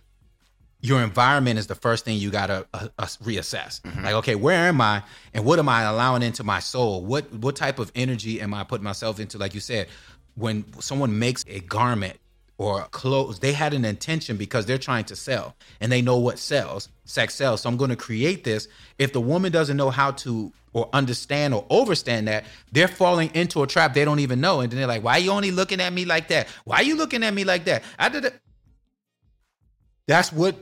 [0.80, 3.80] your environment is the first thing you gotta uh, uh, reassess.
[4.02, 5.02] Like, okay, where am I,
[5.34, 7.04] and what am I allowing into my soul?
[7.04, 9.38] What what type of energy am I putting myself into?
[9.38, 9.88] Like you said,
[10.34, 12.18] when someone makes a garment
[12.61, 16.38] or clothes, they had an intention because they're trying to sell, and they know what
[16.38, 16.90] sells.
[17.06, 17.62] Sex sells.
[17.62, 18.68] So I'm going to create this.
[18.98, 23.62] If the woman doesn't know how to or understand or overstand that, they're falling into
[23.62, 25.80] a trap they don't even know, and then they're like, "Why are you only looking
[25.80, 26.48] at me like that?
[26.64, 27.82] Why are you looking at me like that?
[27.98, 28.38] I did it."
[30.06, 30.54] That's what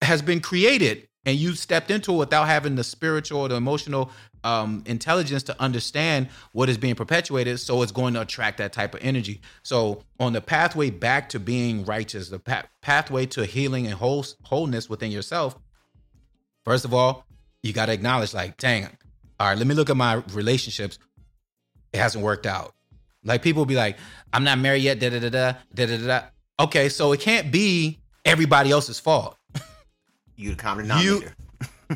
[0.00, 4.10] has been created, and you stepped into it without having the spiritual or the emotional
[4.44, 7.60] um, intelligence to understand what is being perpetuated.
[7.60, 9.40] So it's going to attract that type of energy.
[9.62, 14.26] So on the pathway back to being righteous, the pa- pathway to healing and whole-
[14.42, 15.56] wholeness within yourself.
[16.64, 17.24] First of all,
[17.62, 18.88] you got to acknowledge, like, dang,
[19.38, 20.98] all right, let me look at my relationships.
[21.92, 22.74] It hasn't worked out.
[23.24, 23.98] Like people be like,
[24.32, 24.98] I'm not married yet.
[24.98, 26.22] Da da da da da da da.
[26.58, 29.36] Okay, so it can't be everybody else's fault.
[30.34, 31.26] You the common denominator.
[31.26, 31.30] you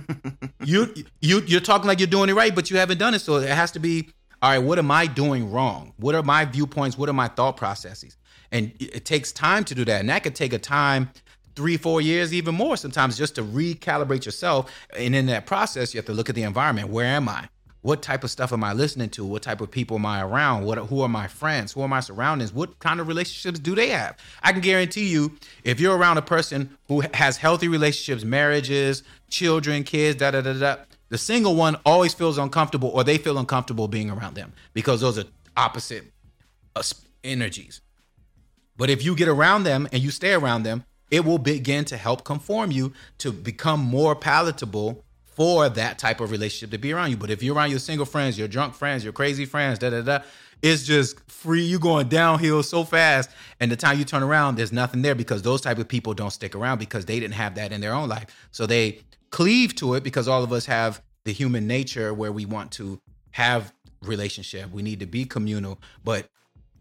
[0.64, 3.20] you you you're talking like you're doing it right, but you haven't done it.
[3.20, 4.09] So it has to be
[4.42, 4.59] all right.
[4.59, 5.92] What am I doing wrong?
[5.97, 6.99] What are my viewpoints?
[6.99, 8.16] What are my thought processes?
[8.53, 11.11] And it takes time to do that, and that could take a time,
[11.57, 14.72] three, four years, even more sometimes, just to recalibrate yourself.
[14.97, 16.88] And in that process, you have to look at the environment.
[16.88, 17.49] Where am I?
[17.86, 19.24] what type of stuff am I listening to?
[19.24, 20.64] What type of people am I around?
[20.64, 21.72] What who are my friends?
[21.72, 22.53] Who are my surroundings?
[22.53, 24.16] What kind of relationships do they have?
[24.42, 29.84] I can guarantee you, if you're around a person who has healthy relationships, marriages, children,
[29.84, 30.76] kids, da da da da,
[31.08, 35.18] the single one always feels uncomfortable, or they feel uncomfortable being around them because those
[35.18, 35.24] are
[35.56, 36.04] opposite
[36.74, 36.82] uh,
[37.22, 37.80] energies.
[38.76, 41.96] But if you get around them and you stay around them, it will begin to
[41.96, 47.10] help conform you to become more palatable for that type of relationship to be around
[47.10, 47.16] you.
[47.16, 50.00] But if you're around your single friends, your drunk friends, your crazy friends, da da
[50.00, 50.18] da,
[50.62, 51.62] it's just free.
[51.62, 55.42] You going downhill so fast, and the time you turn around, there's nothing there because
[55.42, 58.08] those type of people don't stick around because they didn't have that in their own
[58.08, 58.26] life.
[58.50, 59.02] So they
[59.37, 62.99] cleave to it because all of us have the human nature where we want to
[63.32, 63.70] have
[64.01, 64.70] relationship.
[64.70, 66.30] We need to be communal, but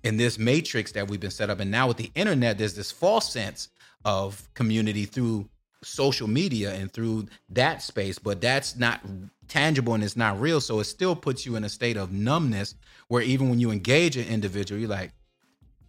[0.06, 2.94] in this matrix that we've been set up, and now with the internet, there's this
[2.94, 3.68] false sense
[4.06, 5.50] of community through
[5.84, 9.02] social media and through that space, but that's not
[9.50, 10.62] tangible and it's not real.
[10.62, 12.76] So it still puts you in a state of numbness
[13.10, 15.12] where even when you engage an individual, you're like,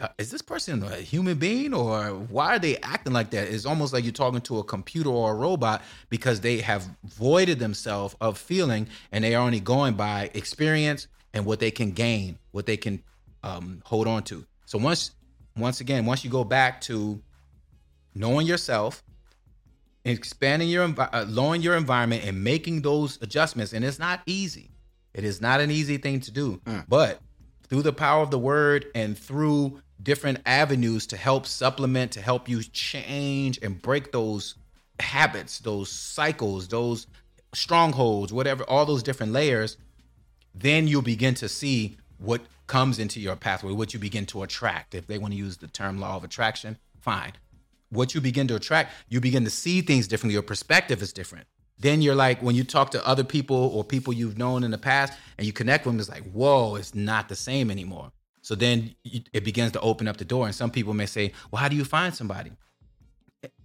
[0.01, 3.49] uh, is this person a human being or why are they acting like that?
[3.49, 7.59] It's almost like you're talking to a computer or a robot because they have voided
[7.59, 12.39] themselves of feeling and they are only going by experience and what they can gain,
[12.53, 13.03] what they can
[13.43, 14.47] um, hold on to.
[14.67, 15.13] So once,
[15.57, 17.21] once again, once you go back to
[18.15, 19.03] knowing yourself,
[20.05, 24.71] expanding your uh, lowering your environment and making those adjustments and it's not easy
[25.15, 26.85] it is not an easy thing to do mm.
[26.89, 27.19] but
[27.69, 32.49] through the power of the word and through different avenues to help supplement to help
[32.49, 34.57] you change and break those
[35.01, 37.07] habits those cycles those
[37.53, 39.77] strongholds whatever all those different layers
[40.55, 44.95] then you'll begin to see what comes into your pathway what you begin to attract
[44.95, 47.33] if they want to use the term law of attraction fine
[47.91, 50.35] what you begin to attract, you begin to see things differently.
[50.35, 51.47] Your perspective is different.
[51.79, 54.79] Then you're like, when you talk to other people or people you've known in the
[54.79, 58.13] past and you connect with them, it's like, whoa, it's not the same anymore.
[58.47, 60.47] So then it begins to open up the door.
[60.47, 62.53] And some people may say, well, how do you find somebody?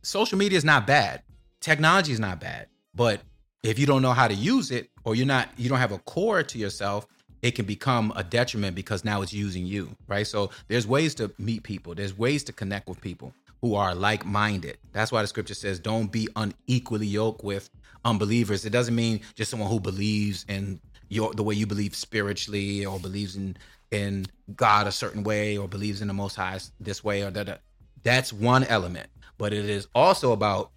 [0.01, 1.21] Social media is not bad.
[1.59, 2.65] Technology is not bad.
[2.95, 3.21] But
[3.61, 5.99] if you don't know how to use it or you're not, you don't have a
[5.99, 7.05] core to yourself,
[7.43, 10.25] it can become a detriment because now it's using you, right?
[10.25, 14.25] So there's ways to meet people, there's ways to connect with people who are like
[14.25, 14.79] minded.
[14.93, 17.69] That's why the scripture says, don't be unequally yoked with
[18.03, 18.65] unbelievers.
[18.65, 20.81] It doesn't mean just someone who believes in
[21.11, 23.57] your the way you believe spiritually or believes in
[23.91, 27.61] in God a certain way or believes in the most high this way or that.
[28.03, 29.09] That's one element.
[29.37, 30.71] But it is also about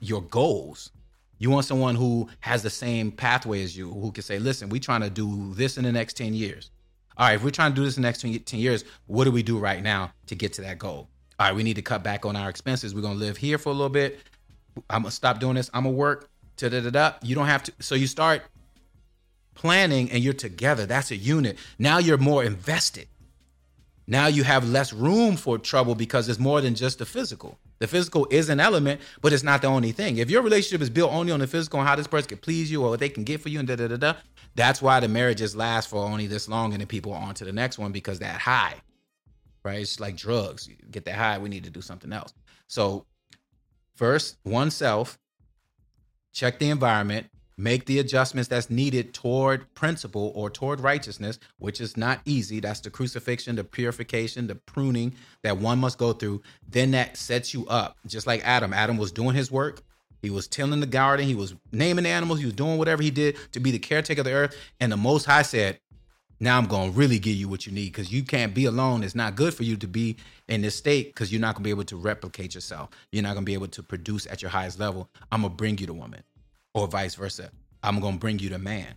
[0.00, 0.90] your goals.
[1.38, 4.80] You want someone who has the same pathway as you, who can say, listen, we're
[4.80, 6.70] trying to do this in the next 10 years.
[7.16, 9.30] All right, if we're trying to do this in the next 10 years, what do
[9.32, 11.08] we do right now to get to that goal?
[11.42, 12.94] all right, we need to cut back on our expenses.
[12.94, 14.20] We're gonna live here for a little bit.
[14.88, 15.70] I'm gonna stop doing this.
[15.74, 16.30] I'm gonna work.
[16.56, 17.12] Da da da da.
[17.20, 17.72] You don't have to.
[17.80, 18.42] So you start
[19.54, 20.86] planning, and you're together.
[20.86, 21.58] That's a unit.
[21.78, 23.08] Now you're more invested.
[24.06, 27.58] Now you have less room for trouble because it's more than just the physical.
[27.78, 30.18] The physical is an element, but it's not the only thing.
[30.18, 32.70] If your relationship is built only on the physical and how this person can please
[32.70, 34.14] you or what they can get for you and da da da da,
[34.54, 37.44] that's why the marriages last for only this long and then people are on to
[37.44, 38.74] the next one because that high
[39.64, 39.80] right?
[39.80, 40.68] It's like drugs.
[40.68, 42.34] You get that high, we need to do something else.
[42.68, 43.06] So,
[43.94, 45.18] first, oneself,
[46.32, 47.28] check the environment,
[47.62, 52.58] make the adjustments that's needed toward principle or toward righteousness, which is not easy.
[52.58, 56.42] That's the crucifixion, the purification, the pruning that one must go through.
[56.68, 58.72] Then that sets you up, just like Adam.
[58.72, 59.82] Adam was doing his work.
[60.22, 61.26] He was tilling the garden.
[61.26, 62.40] He was naming the animals.
[62.40, 64.56] He was doing whatever he did to be the caretaker of the earth.
[64.80, 65.78] And the Most High said,
[66.40, 69.04] now I'm going to really give you what you need because you can't be alone.
[69.04, 70.16] It's not good for you to be
[70.48, 72.90] in this state because you're not going to be able to replicate yourself.
[73.12, 75.08] You're not going to be able to produce at your highest level.
[75.30, 76.24] I'm going to bring you the woman
[76.74, 77.50] or vice versa.
[77.82, 78.94] I'm going to bring you the man.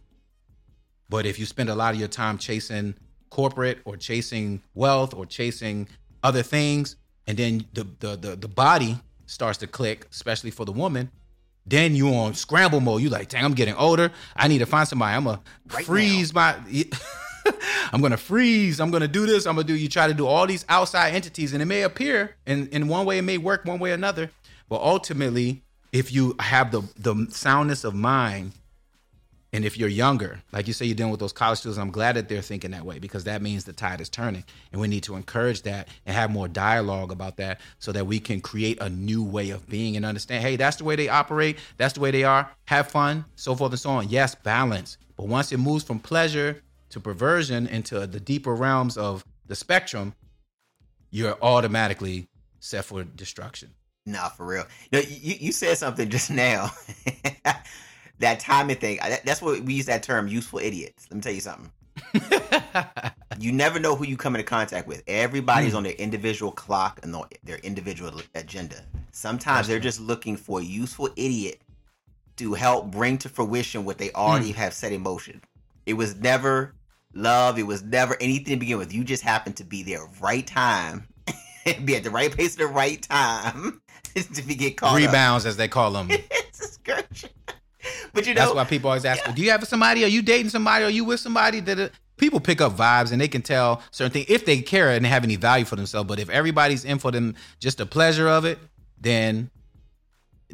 [1.10, 2.96] But if you spend a lot of your time chasing
[3.30, 5.88] corporate or chasing wealth or chasing
[6.24, 6.96] other things,
[7.28, 11.12] and then the, the, the, the body starts to click, especially for the woman,
[11.66, 13.02] then you on scramble mode.
[13.02, 14.12] You like, dang, I'm getting older.
[14.36, 15.16] I need to find somebody.
[15.16, 15.42] I'm gonna
[15.74, 16.56] right freeze now.
[16.62, 16.86] my.
[17.92, 18.80] I'm gonna freeze.
[18.80, 19.46] I'm gonna do this.
[19.48, 19.76] I'm gonna do.
[19.76, 23.06] You try to do all these outside entities, and it may appear, and in one
[23.06, 24.30] way it may work, one way or another.
[24.70, 25.64] But ultimately,
[25.96, 28.52] if you have the the soundness of mind,
[29.54, 32.18] and if you're younger, like you say, you're dealing with those college students, I'm glad
[32.18, 34.44] that they're thinking that way because that means the tide is turning,
[34.74, 38.20] and we need to encourage that and have more dialogue about that, so that we
[38.20, 40.44] can create a new way of being and understand.
[40.44, 41.60] Hey, that's the way they operate.
[41.78, 42.52] That's the way they are.
[42.66, 44.10] Have fun, so forth and so on.
[44.10, 44.98] Yes, balance.
[45.16, 50.14] But once it moves from pleasure to perversion into the deeper realms of the spectrum,
[51.10, 52.28] you're automatically
[52.60, 53.70] set for destruction.
[54.06, 54.66] Nah, for real.
[54.92, 56.72] You, you, you said something just now
[58.20, 59.00] that timing thing.
[59.24, 61.08] That's what we use that term, useful idiots.
[61.10, 61.72] Let me tell you something.
[63.40, 65.04] you never know who you come into contact with.
[65.08, 65.78] Everybody's mm.
[65.78, 68.76] on their individual clock and their individual agenda.
[69.12, 69.84] Sometimes That's they're true.
[69.84, 71.62] just looking for a useful idiot
[72.38, 74.56] to help bring to fruition what they already mm.
[74.56, 75.42] have set in motion.
[75.86, 76.76] It was never
[77.14, 77.58] love.
[77.58, 78.94] It was never anything to begin with.
[78.94, 81.08] You just happened to be there right time,
[81.86, 83.82] be at the right place at the right time
[84.34, 84.96] to be get caught.
[84.96, 85.50] Rebounds, up.
[85.50, 86.10] as they call them.
[86.32, 87.30] It's a scurching.
[88.14, 89.34] But you know, that's why people always ask, yeah.
[89.34, 90.04] "Do you have somebody?
[90.06, 90.86] Are you dating somebody?
[90.86, 94.26] Are you with somebody?" That people pick up vibes and they can tell certain things
[94.30, 96.08] if they care and have any value for themselves.
[96.08, 98.58] But if everybody's in for them, just the pleasure of it,
[99.00, 99.50] then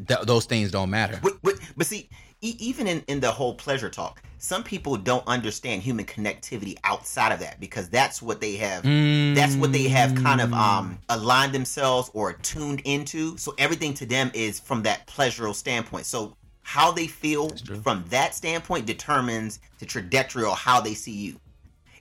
[0.08, 1.20] th- those things don't matter.
[1.22, 2.10] But, but, but see,
[2.42, 7.32] e- even in in the whole pleasure talk, some people don't understand human connectivity outside
[7.32, 9.36] of that because that's what they have mm.
[9.36, 13.38] that's what they have kind of um aligned themselves or tuned into.
[13.38, 16.06] So everything to them is from that pleasurable standpoint.
[16.06, 17.50] So how they feel
[17.84, 21.40] from that standpoint determines the trajectory or how they see you.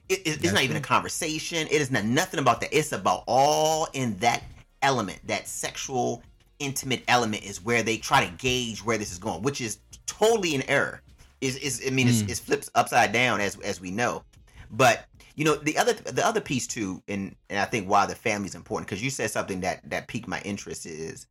[0.07, 0.63] It, it, it's not true.
[0.63, 1.67] even a conversation.
[1.67, 2.77] It is not nothing about that.
[2.77, 4.43] It's about all in that
[4.81, 6.23] element that sexual
[6.61, 10.55] intimate element is where they try to gauge where this is going which is totally
[10.55, 11.01] an error
[11.41, 12.11] is is I mean mm.
[12.11, 14.23] it's, it's flips upside down as as we know.
[14.69, 15.05] But
[15.35, 18.47] you know the other the other piece too, and and I think why the family
[18.47, 21.27] is important because you said something that that piqued my interest is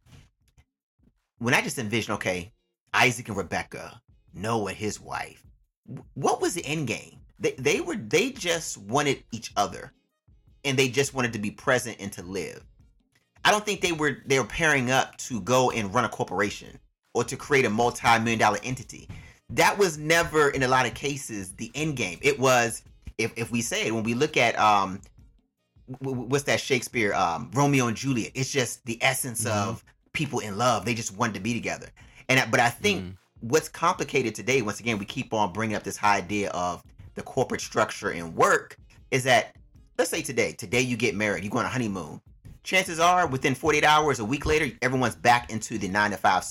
[1.38, 2.52] when I just envision okay
[2.92, 4.02] Isaac and Rebecca,
[4.34, 5.46] Noah and his wife,
[6.14, 7.20] what was the end game?
[7.38, 9.92] They they were they just wanted each other,
[10.64, 12.64] and they just wanted to be present and to live.
[13.44, 16.78] I don't think they were they were pairing up to go and run a corporation
[17.14, 19.08] or to create a multi-million dollar entity
[19.54, 22.18] that was never in a lot of cases the end game.
[22.22, 22.82] It was
[23.18, 25.00] if if we say it when we look at um
[25.98, 28.32] what's that Shakespeare um Romeo and Juliet.
[28.34, 29.70] It's just the essence mm-hmm.
[29.70, 30.84] of people in love.
[30.84, 31.88] They just wanted to be together.
[32.28, 33.48] And but I think mm-hmm.
[33.48, 36.82] what's complicated today, once again, we keep on bringing up this idea of
[37.14, 38.78] the corporate structure and work
[39.10, 39.56] is that
[39.98, 42.20] let's say today, today you get married, you go on a honeymoon.
[42.62, 46.44] Chances are within 48 hours, a week later, everyone's back into the nine to five.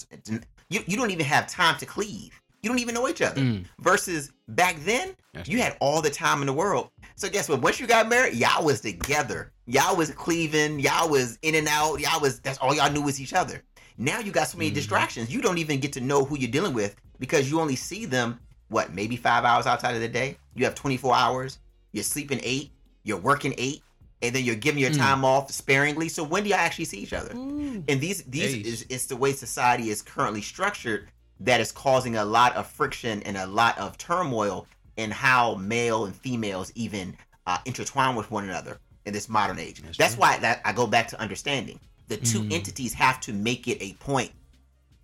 [0.70, 3.42] You, you don't even have time to cleave you don't even know each other.
[3.42, 3.66] Mm.
[3.80, 5.64] Versus back then, That's you true.
[5.64, 6.90] had all the time in the world.
[7.16, 7.62] So guess what?
[7.62, 9.52] Once you got married, y'all was together.
[9.66, 10.80] Y'all was cleaving.
[10.80, 12.00] Y'all was in and out.
[12.00, 13.64] Y'all was that's all y'all knew was each other.
[13.98, 14.76] Now you got so many mm.
[14.76, 15.34] distractions.
[15.34, 18.40] You don't even get to know who you're dealing with because you only see them
[18.70, 20.38] what maybe five hours outside of the day.
[20.56, 21.60] You have 24 hours.
[21.92, 22.72] You're sleeping eight.
[23.04, 23.82] You're working eight
[24.22, 24.98] and then you're giving your mm.
[24.98, 26.10] time off sparingly.
[26.10, 27.34] So when do you actually see each other?
[27.34, 27.84] Mm.
[27.88, 31.08] And these these is it's the way society is currently structured
[31.42, 34.68] that is causing a lot of friction and a lot of turmoil
[34.98, 37.16] in how male and females even
[37.48, 39.82] uh, intertwine with one another in this modern age.
[39.82, 42.52] That's, That's why that I go back to understanding the two mm.
[42.52, 44.32] entities have to make it a point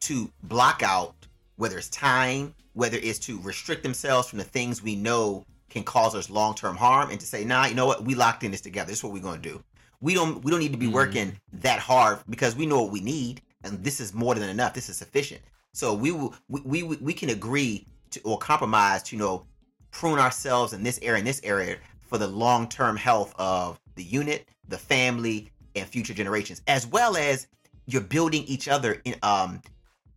[0.02, 1.16] to block out
[1.56, 5.46] whether it's time, whether it's to restrict themselves from the things we know
[5.76, 8.52] can cause us long-term harm, and to say, nah, you know what, we locked in
[8.52, 8.88] this together.
[8.88, 9.62] This is what we're going to do.
[10.00, 10.94] We don't we don't need to be mm.
[10.94, 14.74] working that hard because we know what we need, and this is more than enough.
[14.74, 15.42] This is sufficient.
[15.74, 19.46] So we will we, we we can agree to or compromise to you know
[19.92, 24.04] prune ourselves in this area in this area for the long term health of the
[24.04, 27.48] unit, the family, and future generations, as well as
[27.88, 29.62] you're building each other in um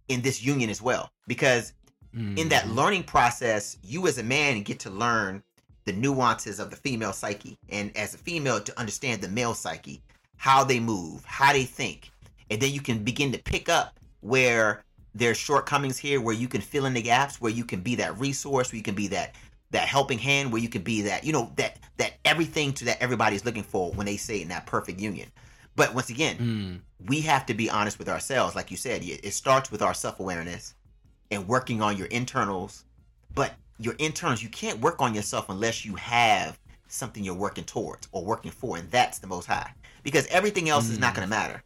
[0.09, 1.11] in this union as well.
[1.27, 1.73] Because
[2.15, 2.37] mm.
[2.39, 2.75] in that mm-hmm.
[2.75, 5.43] learning process, you as a man get to learn
[5.89, 10.03] the nuances of the female psyche, and as a female to understand the male psyche,
[10.37, 12.11] how they move, how they think,
[12.51, 14.85] and then you can begin to pick up where
[15.15, 18.19] there's shortcomings here where you can fill in the gaps, where you can be that
[18.19, 19.35] resource, where you can be that
[19.71, 23.03] that helping hand, where you can be that, you know, that that everything to that
[23.03, 25.29] everybody's looking for when they say in that perfect union.
[25.75, 27.07] But once again, mm.
[27.09, 28.55] we have to be honest with ourselves.
[28.55, 30.75] Like you said, it starts with our self awareness
[31.31, 32.85] and working on your internals.
[33.35, 36.59] But your interns, you can't work on yourself unless you have
[36.89, 39.73] something you're working towards or working for, and that's the most high.
[40.03, 40.93] Because everything else mm.
[40.93, 41.39] is not going to mm.
[41.39, 41.63] matter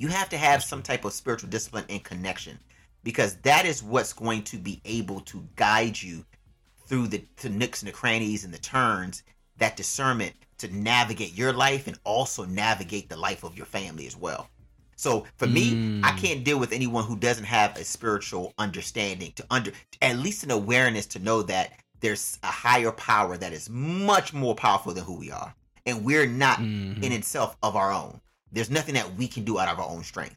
[0.00, 2.58] you have to have some type of spiritual discipline and connection
[3.04, 6.24] because that is what's going to be able to guide you
[6.86, 9.22] through the, the nooks and the crannies and the turns
[9.58, 14.16] that discernment to navigate your life and also navigate the life of your family as
[14.16, 14.48] well
[15.00, 15.52] so for mm.
[15.52, 16.18] me i mm.
[16.18, 19.72] can't deal with anyone who doesn't have a spiritual understanding to under
[20.02, 24.54] at least an awareness to know that there's a higher power that is much more
[24.54, 25.54] powerful than who we are
[25.86, 27.02] and we're not mm-hmm.
[27.02, 28.20] in itself of our own
[28.52, 30.36] there's nothing that we can do out of our own strength.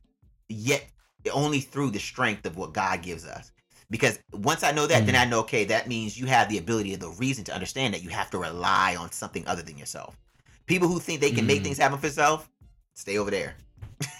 [0.49, 0.85] Yet
[1.33, 3.51] only through the strength of what God gives us.
[3.89, 5.05] Because once I know that, mm.
[5.05, 7.93] then I know, okay, that means you have the ability and the reason to understand
[7.93, 10.17] that you have to rely on something other than yourself.
[10.65, 11.47] People who think they can mm.
[11.47, 12.47] make things happen for themselves,
[12.93, 13.55] stay over there.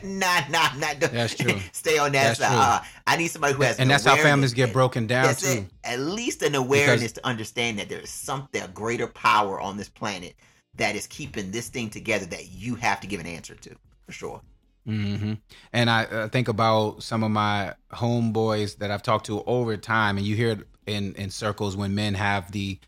[0.04, 0.94] nah, nah, nah.
[0.98, 1.58] That's true.
[1.72, 2.52] Stay on that That's side.
[2.52, 5.42] Uh, I need somebody who has, and an that's how families get broken down That's
[5.42, 5.60] too.
[5.60, 5.66] it.
[5.84, 9.88] At least an awareness to understand that there is something, a greater power on this
[9.88, 10.34] planet
[10.76, 13.76] that is keeping this thing together that you have to give an answer to,
[14.06, 14.40] for sure.
[14.86, 15.34] hmm
[15.72, 20.16] And I uh, think about some of my homeboys that I've talked to over time,
[20.16, 22.78] and you hear it in in circles when men have the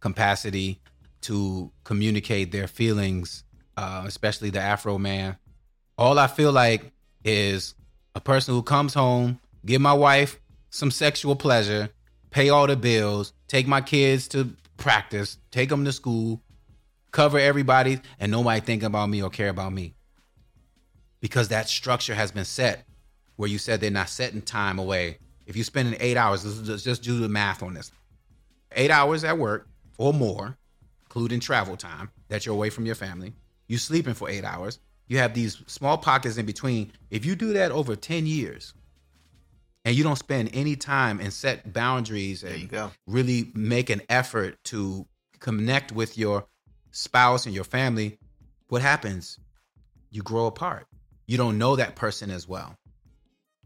[0.00, 0.80] capacity
[1.22, 3.44] to communicate their feelings,
[3.76, 5.36] uh, especially the Afro man.
[5.98, 6.92] All I feel like
[7.24, 7.74] is
[8.14, 10.40] a person who comes home, give my wife
[10.70, 11.90] some sexual pleasure,
[12.30, 16.40] pay all the bills, take my kids to practice, take them to school,
[17.10, 19.94] cover everybody, and nobody think about me or care about me
[21.20, 22.84] because that structure has been set
[23.36, 25.18] where you said they're not setting time away.
[25.46, 27.90] If you're spending eight hours, let's just- just do the math on this.
[28.72, 29.68] Eight hours at work
[29.98, 30.58] or more,
[31.04, 33.34] including travel time that you're away from your family.
[33.68, 34.80] You sleeping for eight hours.
[35.12, 36.90] You have these small pockets in between.
[37.10, 38.72] If you do that over 10 years
[39.84, 42.92] and you don't spend any time and set boundaries and go.
[43.06, 45.06] really make an effort to
[45.38, 46.46] connect with your
[46.92, 48.16] spouse and your family,
[48.68, 49.38] what happens?
[50.10, 50.86] You grow apart.
[51.26, 52.74] You don't know that person as well.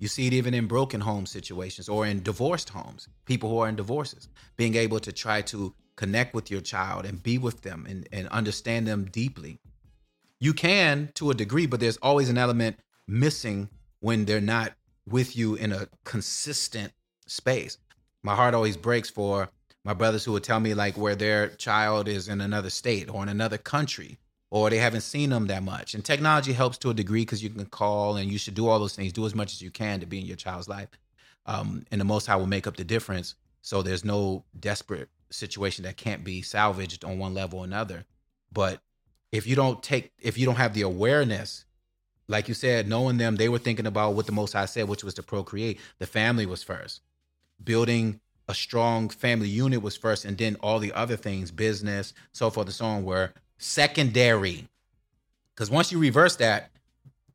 [0.01, 3.69] You see it even in broken home situations or in divorced homes, people who are
[3.69, 4.27] in divorces,
[4.57, 8.27] being able to try to connect with your child and be with them and, and
[8.31, 9.61] understand them deeply.
[10.39, 12.79] You can to a degree, but there's always an element
[13.09, 13.69] missing
[14.01, 14.75] when they're not
[15.09, 16.93] with you in a consistent
[17.27, 17.79] space.
[18.23, 19.49] My heart always breaks for
[19.85, 23.23] my brothers who would tell me like where their child is in another state or
[23.23, 24.19] in another country
[24.51, 25.95] or they haven't seen them that much.
[25.95, 28.79] And technology helps to a degree because you can call and you should do all
[28.79, 30.89] those things, do as much as you can to be in your child's life.
[31.47, 33.35] Um, and the Most High will make up the difference.
[33.63, 38.05] So there's no desperate situation that can't be salvaged on one level or another.
[38.53, 38.81] But
[39.33, 41.65] if you don't take, if you don't have the awareness,
[42.29, 45.05] like you said, knowing them, they were thinking about what the Most High said, which
[45.05, 45.79] was to procreate.
[45.99, 47.01] The family was first.
[47.63, 52.51] Building a strong family unit was first, and then all the other things, business, so
[52.51, 54.69] forth and so on, were secondary.
[55.55, 56.71] Because once you reverse that,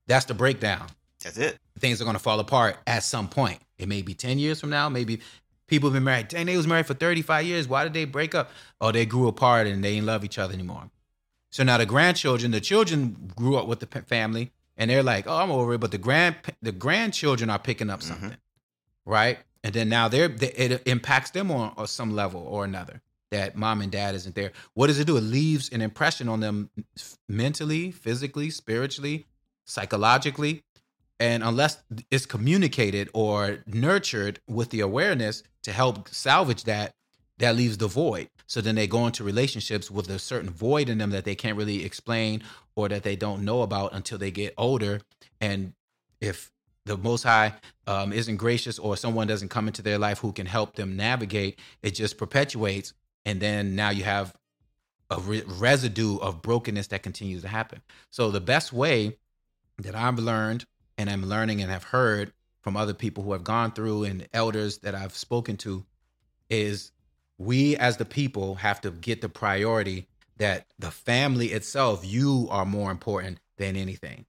[0.08, 0.88] that's the breakdown.
[1.24, 1.58] That's it.
[1.80, 3.60] Things are going to fall apart at some point.
[3.78, 4.90] It may be 10 years from now.
[4.90, 5.22] Maybe
[5.68, 6.28] people have been married.
[6.28, 7.68] Dang, they was married for 35 years.
[7.68, 8.52] Why did they break up?
[8.80, 10.90] Oh, they grew apart and they didn't love each other anymore.
[11.52, 15.36] So now the grandchildren, the children grew up with the family and they're like, oh,
[15.36, 15.80] I'm over it.
[15.80, 18.10] But the grand, the grandchildren are picking up mm-hmm.
[18.10, 18.38] something,
[19.06, 19.38] right?
[19.64, 23.56] And then now they're, they, it impacts them on, on some level or another that
[23.56, 24.52] mom and dad isn't there.
[24.74, 25.18] What does it do?
[25.18, 26.70] It leaves an impression on them
[27.28, 29.26] mentally, physically, spiritually,
[29.66, 30.64] psychologically.
[31.20, 36.94] And unless it's communicated or nurtured with the awareness to help salvage that,
[37.38, 38.30] that leaves the void.
[38.52, 41.58] So then they go into relationships with a certain void in them that they can't
[41.58, 42.44] really explain
[42.76, 45.00] or that they don't know about until they get older.
[45.40, 45.72] And
[46.20, 46.52] if
[46.86, 47.54] the Most High
[47.88, 51.60] um, isn't gracious or someone doesn't come into their life who can help them navigate,
[51.82, 52.92] it just perpetuates.
[53.24, 54.36] And then now you have
[55.10, 57.82] a re- residue of brokenness that continues to happen.
[58.10, 59.18] So the best way
[59.78, 60.66] that I've learned
[60.98, 64.80] and I'm learning and have heard from other people who have gone through and elders
[64.80, 65.86] that I've spoken to
[66.50, 66.92] is
[67.46, 72.66] we as the people have to get the priority that the family itself, you are
[72.66, 74.26] more important than anything.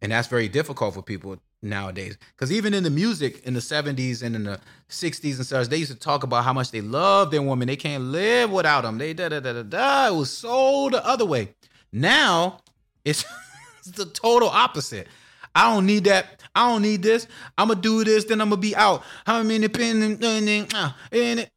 [0.00, 2.16] And that's very difficult for people nowadays.
[2.34, 5.78] Because even in the music in the 70s and in the 60s and such, they
[5.78, 7.66] used to talk about how much they love their woman.
[7.66, 8.98] They can't live without them.
[8.98, 10.08] They da da da da da.
[10.08, 11.54] It was so the other way.
[11.92, 12.60] Now
[13.04, 13.24] it's,
[13.80, 15.08] it's the total opposite.
[15.54, 16.42] I don't need that.
[16.54, 17.26] I don't need this.
[17.56, 19.02] I'm gonna do this, then I'm gonna be out.
[19.26, 20.74] I'm independent, uh, and it.
[21.12, 21.50] And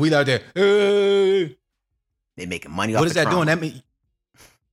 [0.00, 0.42] we out there.
[0.54, 1.56] "Hey."
[2.36, 3.46] They making money off What is that doing?
[3.46, 3.82] That mean.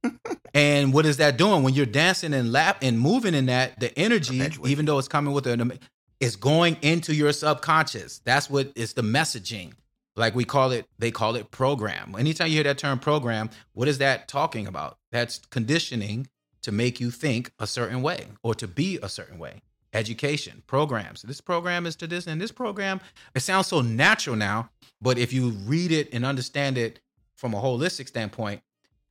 [0.53, 3.79] and what is that doing when you're dancing and lap and moving in that?
[3.79, 5.79] The energy, even though it's coming with an,
[6.19, 8.19] is going into your subconscious.
[8.19, 9.73] That's what is the messaging.
[10.15, 12.15] Like we call it, they call it program.
[12.17, 14.97] Anytime you hear that term program, what is that talking about?
[15.11, 16.27] That's conditioning
[16.63, 19.61] to make you think a certain way or to be a certain way.
[19.93, 21.21] Education, programs.
[21.21, 23.01] This program is to this, and this program,
[23.35, 24.69] it sounds so natural now.
[25.01, 26.99] But if you read it and understand it
[27.35, 28.61] from a holistic standpoint,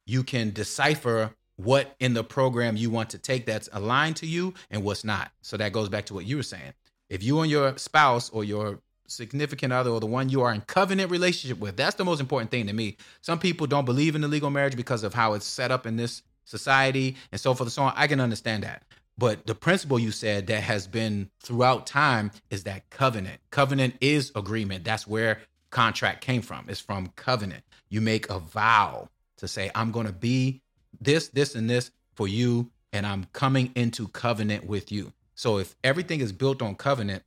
[0.06, 4.54] you can decipher what in the program you want to take that's aligned to you
[4.70, 5.30] and what's not.
[5.42, 6.72] So that goes back to what you were saying.
[7.10, 10.62] If you and your spouse or your significant other or the one you are in
[10.62, 12.96] covenant relationship with, that's the most important thing to me.
[13.20, 15.96] Some people don't believe in the legal marriage because of how it's set up in
[15.96, 17.92] this society and so forth and so on.
[17.96, 18.84] I can understand that.
[19.20, 23.38] But the principle you said that has been throughout time is that covenant.
[23.50, 24.82] Covenant is agreement.
[24.82, 26.64] That's where contract came from.
[26.68, 27.62] It's from covenant.
[27.90, 30.62] You make a vow to say, I'm going to be
[31.02, 35.12] this, this, and this for you and I'm coming into covenant with you.
[35.34, 37.22] So if everything is built on covenant,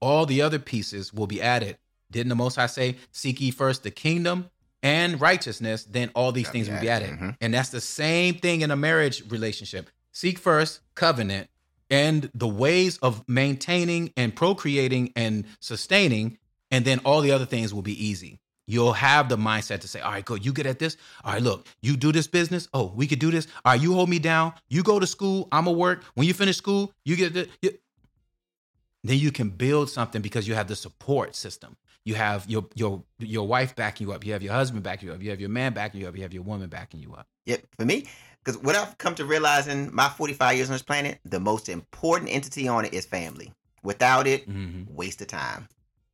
[0.00, 1.78] all the other pieces will be added.
[2.10, 4.50] Didn't the Most High say, "Seek ye first the kingdom
[4.82, 7.30] and righteousness, then all these things will be added." Mm-hmm.
[7.40, 9.88] And that's the same thing in a marriage relationship.
[10.14, 11.48] Seek first covenant
[11.90, 16.38] and the ways of maintaining and procreating and sustaining,
[16.70, 18.38] and then all the other things will be easy.
[18.66, 20.96] You'll have the mindset to say, all right, go, you get at this.
[21.24, 22.68] All right, look, you do this business.
[22.72, 23.46] Oh, we could do this.
[23.64, 24.54] All right, you hold me down.
[24.70, 25.48] You go to school.
[25.52, 26.04] I'm going to work.
[26.14, 27.48] When you finish school, you get the.
[29.02, 31.76] Then you can build something because you have the support system.
[32.06, 34.24] You have your your your wife backing you up.
[34.24, 35.22] You have your husband backing you up.
[35.22, 36.16] You have your man backing you up.
[36.16, 37.26] You have your woman backing you up.
[37.44, 37.66] Yep.
[37.78, 38.06] For me,
[38.44, 41.68] because what I've come to realize in my 45 years on this planet, the most
[41.68, 43.52] important entity on it is family.
[43.82, 44.94] Without it, mm-hmm.
[44.94, 45.68] waste of time.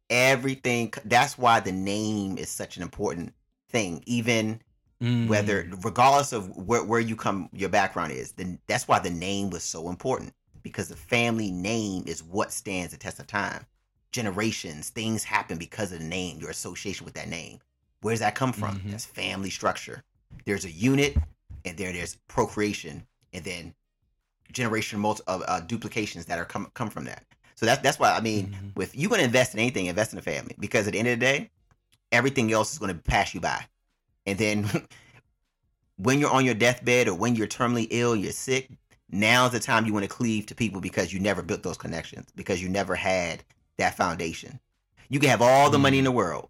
[0.08, 0.92] Everything.
[1.04, 3.32] That's why the name is such an important
[3.68, 4.02] thing.
[4.06, 4.60] Even
[5.02, 5.28] mm.
[5.28, 9.50] whether, regardless of where, where you come, your background is, then that's why the name
[9.50, 13.66] was so important because the family name is what stands the test of time.
[14.12, 17.58] Generations, things happen because of the name, your association with that name.
[18.02, 18.78] Where does that come from?
[18.78, 18.90] Mm-hmm.
[18.90, 20.02] That's family structure.
[20.44, 21.16] There's a unit,
[21.64, 23.74] and there there's procreation, and then
[24.52, 27.24] generation multi- uh, uh, duplications that are come come from that.
[27.54, 28.68] So that's that's why I mean, mm-hmm.
[28.74, 31.08] with you going to invest in anything, invest in a family because at the end
[31.08, 31.50] of the day,
[32.12, 33.64] everything else is going to pass you by,
[34.26, 34.68] and then
[35.96, 38.68] when you're on your deathbed or when you're terminally ill, you're sick.
[39.12, 42.28] Now's the time you want to cleave to people because you never built those connections
[42.36, 43.42] because you never had
[43.76, 44.60] that foundation.
[45.08, 46.12] You can have all the money in mm-hmm.
[46.12, 46.48] the world.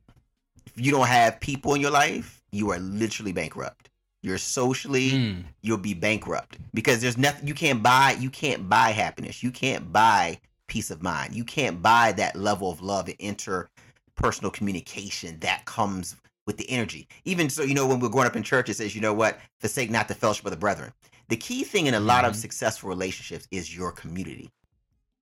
[0.67, 3.90] If you don't have people in your life, you are literally bankrupt.
[4.23, 5.45] You're socially, mm.
[5.63, 8.17] you'll be bankrupt because there's nothing you can't buy.
[8.19, 9.43] You can't buy happiness.
[9.43, 11.35] You can't buy peace of mind.
[11.35, 16.17] You can't buy that level of love and interpersonal communication that comes
[16.47, 17.09] with the energy.
[17.25, 19.39] Even so, you know, when we're growing up in church, it says, you know what,
[19.59, 20.93] forsake not the fellowship of the brethren.
[21.29, 22.31] The key thing in a lot mm-hmm.
[22.31, 24.51] of successful relationships is your community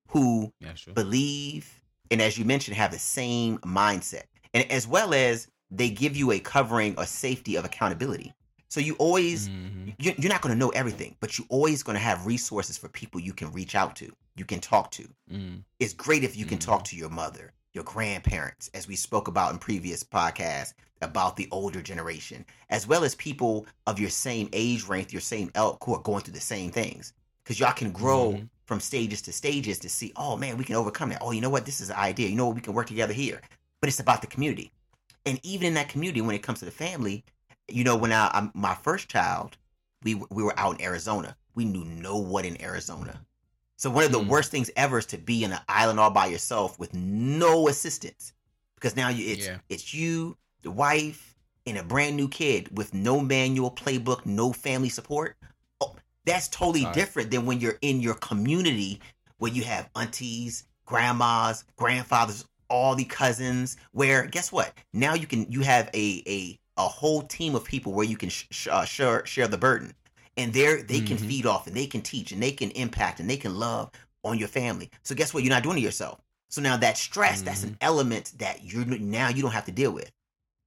[0.08, 0.94] who yeah, sure.
[0.94, 1.72] believe
[2.10, 4.22] and, as you mentioned, have the same mindset.
[4.54, 8.32] And as well as they give you a covering or safety of accountability.
[8.68, 9.90] So you always mm-hmm.
[9.98, 13.20] you're not going to know everything, but you're always going to have resources for people
[13.20, 15.08] you can reach out to, you can talk to.
[15.32, 15.64] Mm.
[15.80, 16.66] It's great if you can mm.
[16.66, 21.48] talk to your mother, your grandparents, as we spoke about in previous podcasts about the
[21.50, 25.94] older generation, as well as people of your same age range, your same elk who
[25.94, 27.12] are going through the same things.
[27.42, 28.44] Because y'all can grow mm-hmm.
[28.66, 31.22] from stages to stages to see, oh man, we can overcome that.
[31.22, 31.64] Oh, you know what?
[31.64, 32.28] This is an idea.
[32.28, 32.56] You know what?
[32.56, 33.40] We can work together here.
[33.80, 34.70] But it's about the community.
[35.24, 37.24] And even in that community, when it comes to the family,
[37.68, 39.56] you know, when I, I my first child,
[40.02, 41.36] we we were out in Arizona.
[41.54, 43.20] We knew no one in Arizona.
[43.76, 44.28] So one of the mm.
[44.28, 48.32] worst things ever is to be in an island all by yourself with no assistance,
[48.74, 49.58] because now you it's yeah.
[49.68, 54.88] it's you, the wife, and a brand new kid with no manual, playbook, no family
[54.88, 55.36] support.
[55.80, 55.94] Oh,
[56.24, 56.94] that's totally right.
[56.94, 59.00] different than when you're in your community
[59.38, 63.76] where you have aunties, grandmas, grandfathers, all the cousins.
[63.92, 64.72] Where guess what?
[64.92, 68.28] Now you can you have a a a whole team of people where you can
[68.28, 69.92] sh- uh, share share the burden,
[70.36, 71.28] and there they can mm-hmm.
[71.28, 73.90] feed off and they can teach and they can impact and they can love
[74.24, 74.90] on your family.
[75.02, 75.42] So guess what?
[75.42, 76.20] You're not doing it yourself.
[76.48, 77.44] So now that stress, mm-hmm.
[77.44, 77.78] that's an mm-hmm.
[77.82, 80.10] element that you're now you don't have to deal with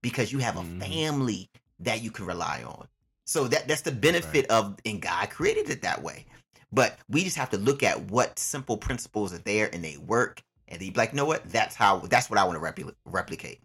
[0.02, 0.80] because you have a mm-hmm.
[0.80, 1.50] family
[1.80, 2.88] that you can rely on.
[3.26, 4.58] So that that's the benefit right.
[4.58, 6.26] of and God created it that way.
[6.74, 10.42] But we just have to look at what simple principles are there and they work
[10.68, 11.50] and they be like, you know what?
[11.50, 13.60] That's how that's what I want to repl- replicate.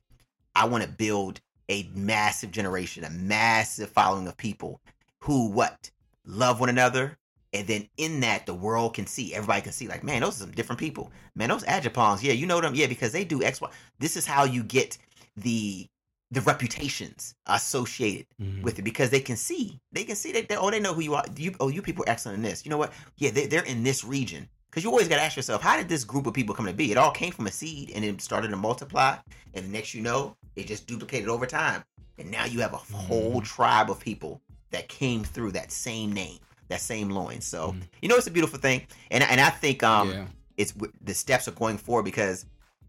[0.55, 4.81] I want to build a massive generation, a massive following of people
[5.21, 5.91] who what
[6.25, 7.17] love one another.
[7.53, 10.45] And then in that, the world can see, everybody can see, like, man, those are
[10.45, 11.11] some different people.
[11.35, 13.71] Man, those Agipons, yeah, you know them, yeah, because they do X, Y.
[13.99, 14.99] This is how you get
[15.37, 15.87] the
[16.33, 18.63] the reputations associated mm-hmm.
[18.63, 21.01] with it because they can see, they can see that, they, oh, they know who
[21.01, 21.25] you are.
[21.37, 22.65] You, oh, you people are excellent in this.
[22.65, 22.93] You know what?
[23.17, 24.49] Yeah, they, they're in this region.
[24.69, 26.73] Because you always got to ask yourself, how did this group of people come to
[26.73, 26.91] be?
[26.91, 29.17] It all came from a seed and it started to multiply.
[29.55, 31.85] And the next you know, it just duplicated over time.
[32.19, 33.45] And now you have a whole mm.
[33.45, 36.39] tribe of people that came through that same name,
[36.69, 37.41] that same loin.
[37.41, 37.83] So, mm.
[38.01, 38.87] you know, it's a beautiful thing.
[39.11, 40.27] And, and I think um, yeah.
[40.57, 42.47] it's the steps are going forward because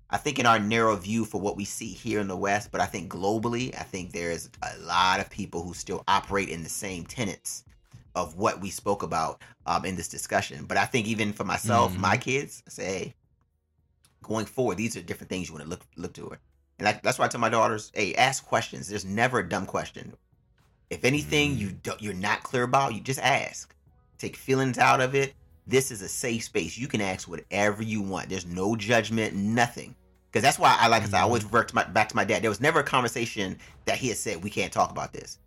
[0.09, 2.79] I think in our narrow view for what we see here in the West, but
[2.79, 6.69] I think globally, I think there's a lot of people who still operate in the
[6.69, 7.65] same tenets
[8.15, 10.65] of what we spoke about um, in this discussion.
[10.65, 12.01] But I think even for myself, mm-hmm.
[12.01, 13.15] my kids, I say, hey,
[14.23, 16.39] going forward, these are different things you want to look look to it.
[16.79, 18.87] And I, that's why I tell my daughters, hey, ask questions.
[18.87, 20.13] There's never a dumb question.
[20.89, 21.61] If anything mm-hmm.
[21.61, 23.75] you don't, you're not clear about, you just ask.
[24.17, 25.33] Take feelings out of it.
[25.65, 26.77] This is a safe space.
[26.77, 28.29] You can ask whatever you want.
[28.29, 29.95] There's no judgment, nothing.
[30.31, 31.07] Because that's why I like mm-hmm.
[31.07, 31.55] I said, I always mm-hmm.
[31.55, 32.41] revert to my, back to my dad.
[32.41, 35.39] There was never a conversation that he had said we can't talk about this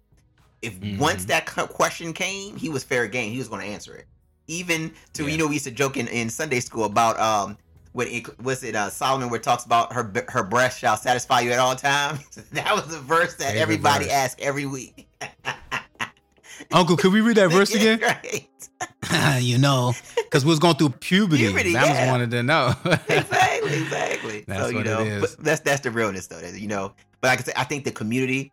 [0.63, 0.99] if mm-hmm.
[0.99, 3.33] once that question came, he was fair game.
[3.33, 4.07] He was going to answer it.
[4.47, 5.31] even to Yeah.
[5.31, 7.57] you know we used to joke in, in Sunday school about um
[7.93, 11.41] what it, was it uh, Solomon where it talks about her her breast shall satisfy
[11.41, 12.25] you at all times.
[12.53, 14.15] that was a verse that Favorite everybody verse.
[14.15, 15.09] asked every week.
[16.73, 18.01] Uncle, could we read that verse again?
[18.01, 19.39] right.
[19.41, 21.47] you know, because we was going through puberty.
[21.47, 22.11] Puberty, Bama's yeah.
[22.11, 22.75] wanted to know.
[23.09, 24.45] exactly, exactly.
[24.47, 26.39] That's so you know, that's that's the realness though.
[26.41, 28.53] that, You know, but like I said, I think the community,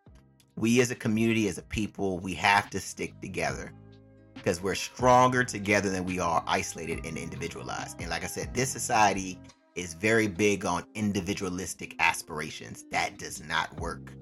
[0.55, 3.71] we as a community, as a people, we have to stick together
[4.47, 7.99] because we're stronger together than we are isolated and individualized.
[7.99, 9.37] And like I said, this society
[9.75, 12.85] is very big on individualistic aspirations.
[12.91, 14.13] That does not work.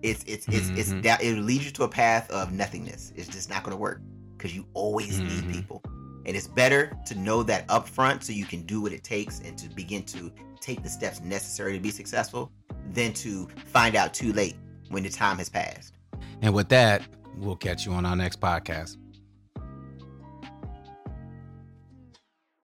[0.00, 1.02] It's it's it's it's Mhm.
[1.02, 3.12] that it leads you to a path of nothingness.
[3.14, 4.00] It's just not going to work
[4.38, 5.52] because you always need Mhm.
[5.52, 5.82] people.
[6.24, 9.40] And it's better to know that up front so you can do what it takes
[9.40, 10.32] and to begin to
[10.62, 12.50] take the steps necessary to be successful
[12.94, 14.56] than to find out too late
[14.88, 15.92] when the time has passed.
[16.40, 17.02] and with that,
[17.36, 18.96] we'll catch you on our next podcast.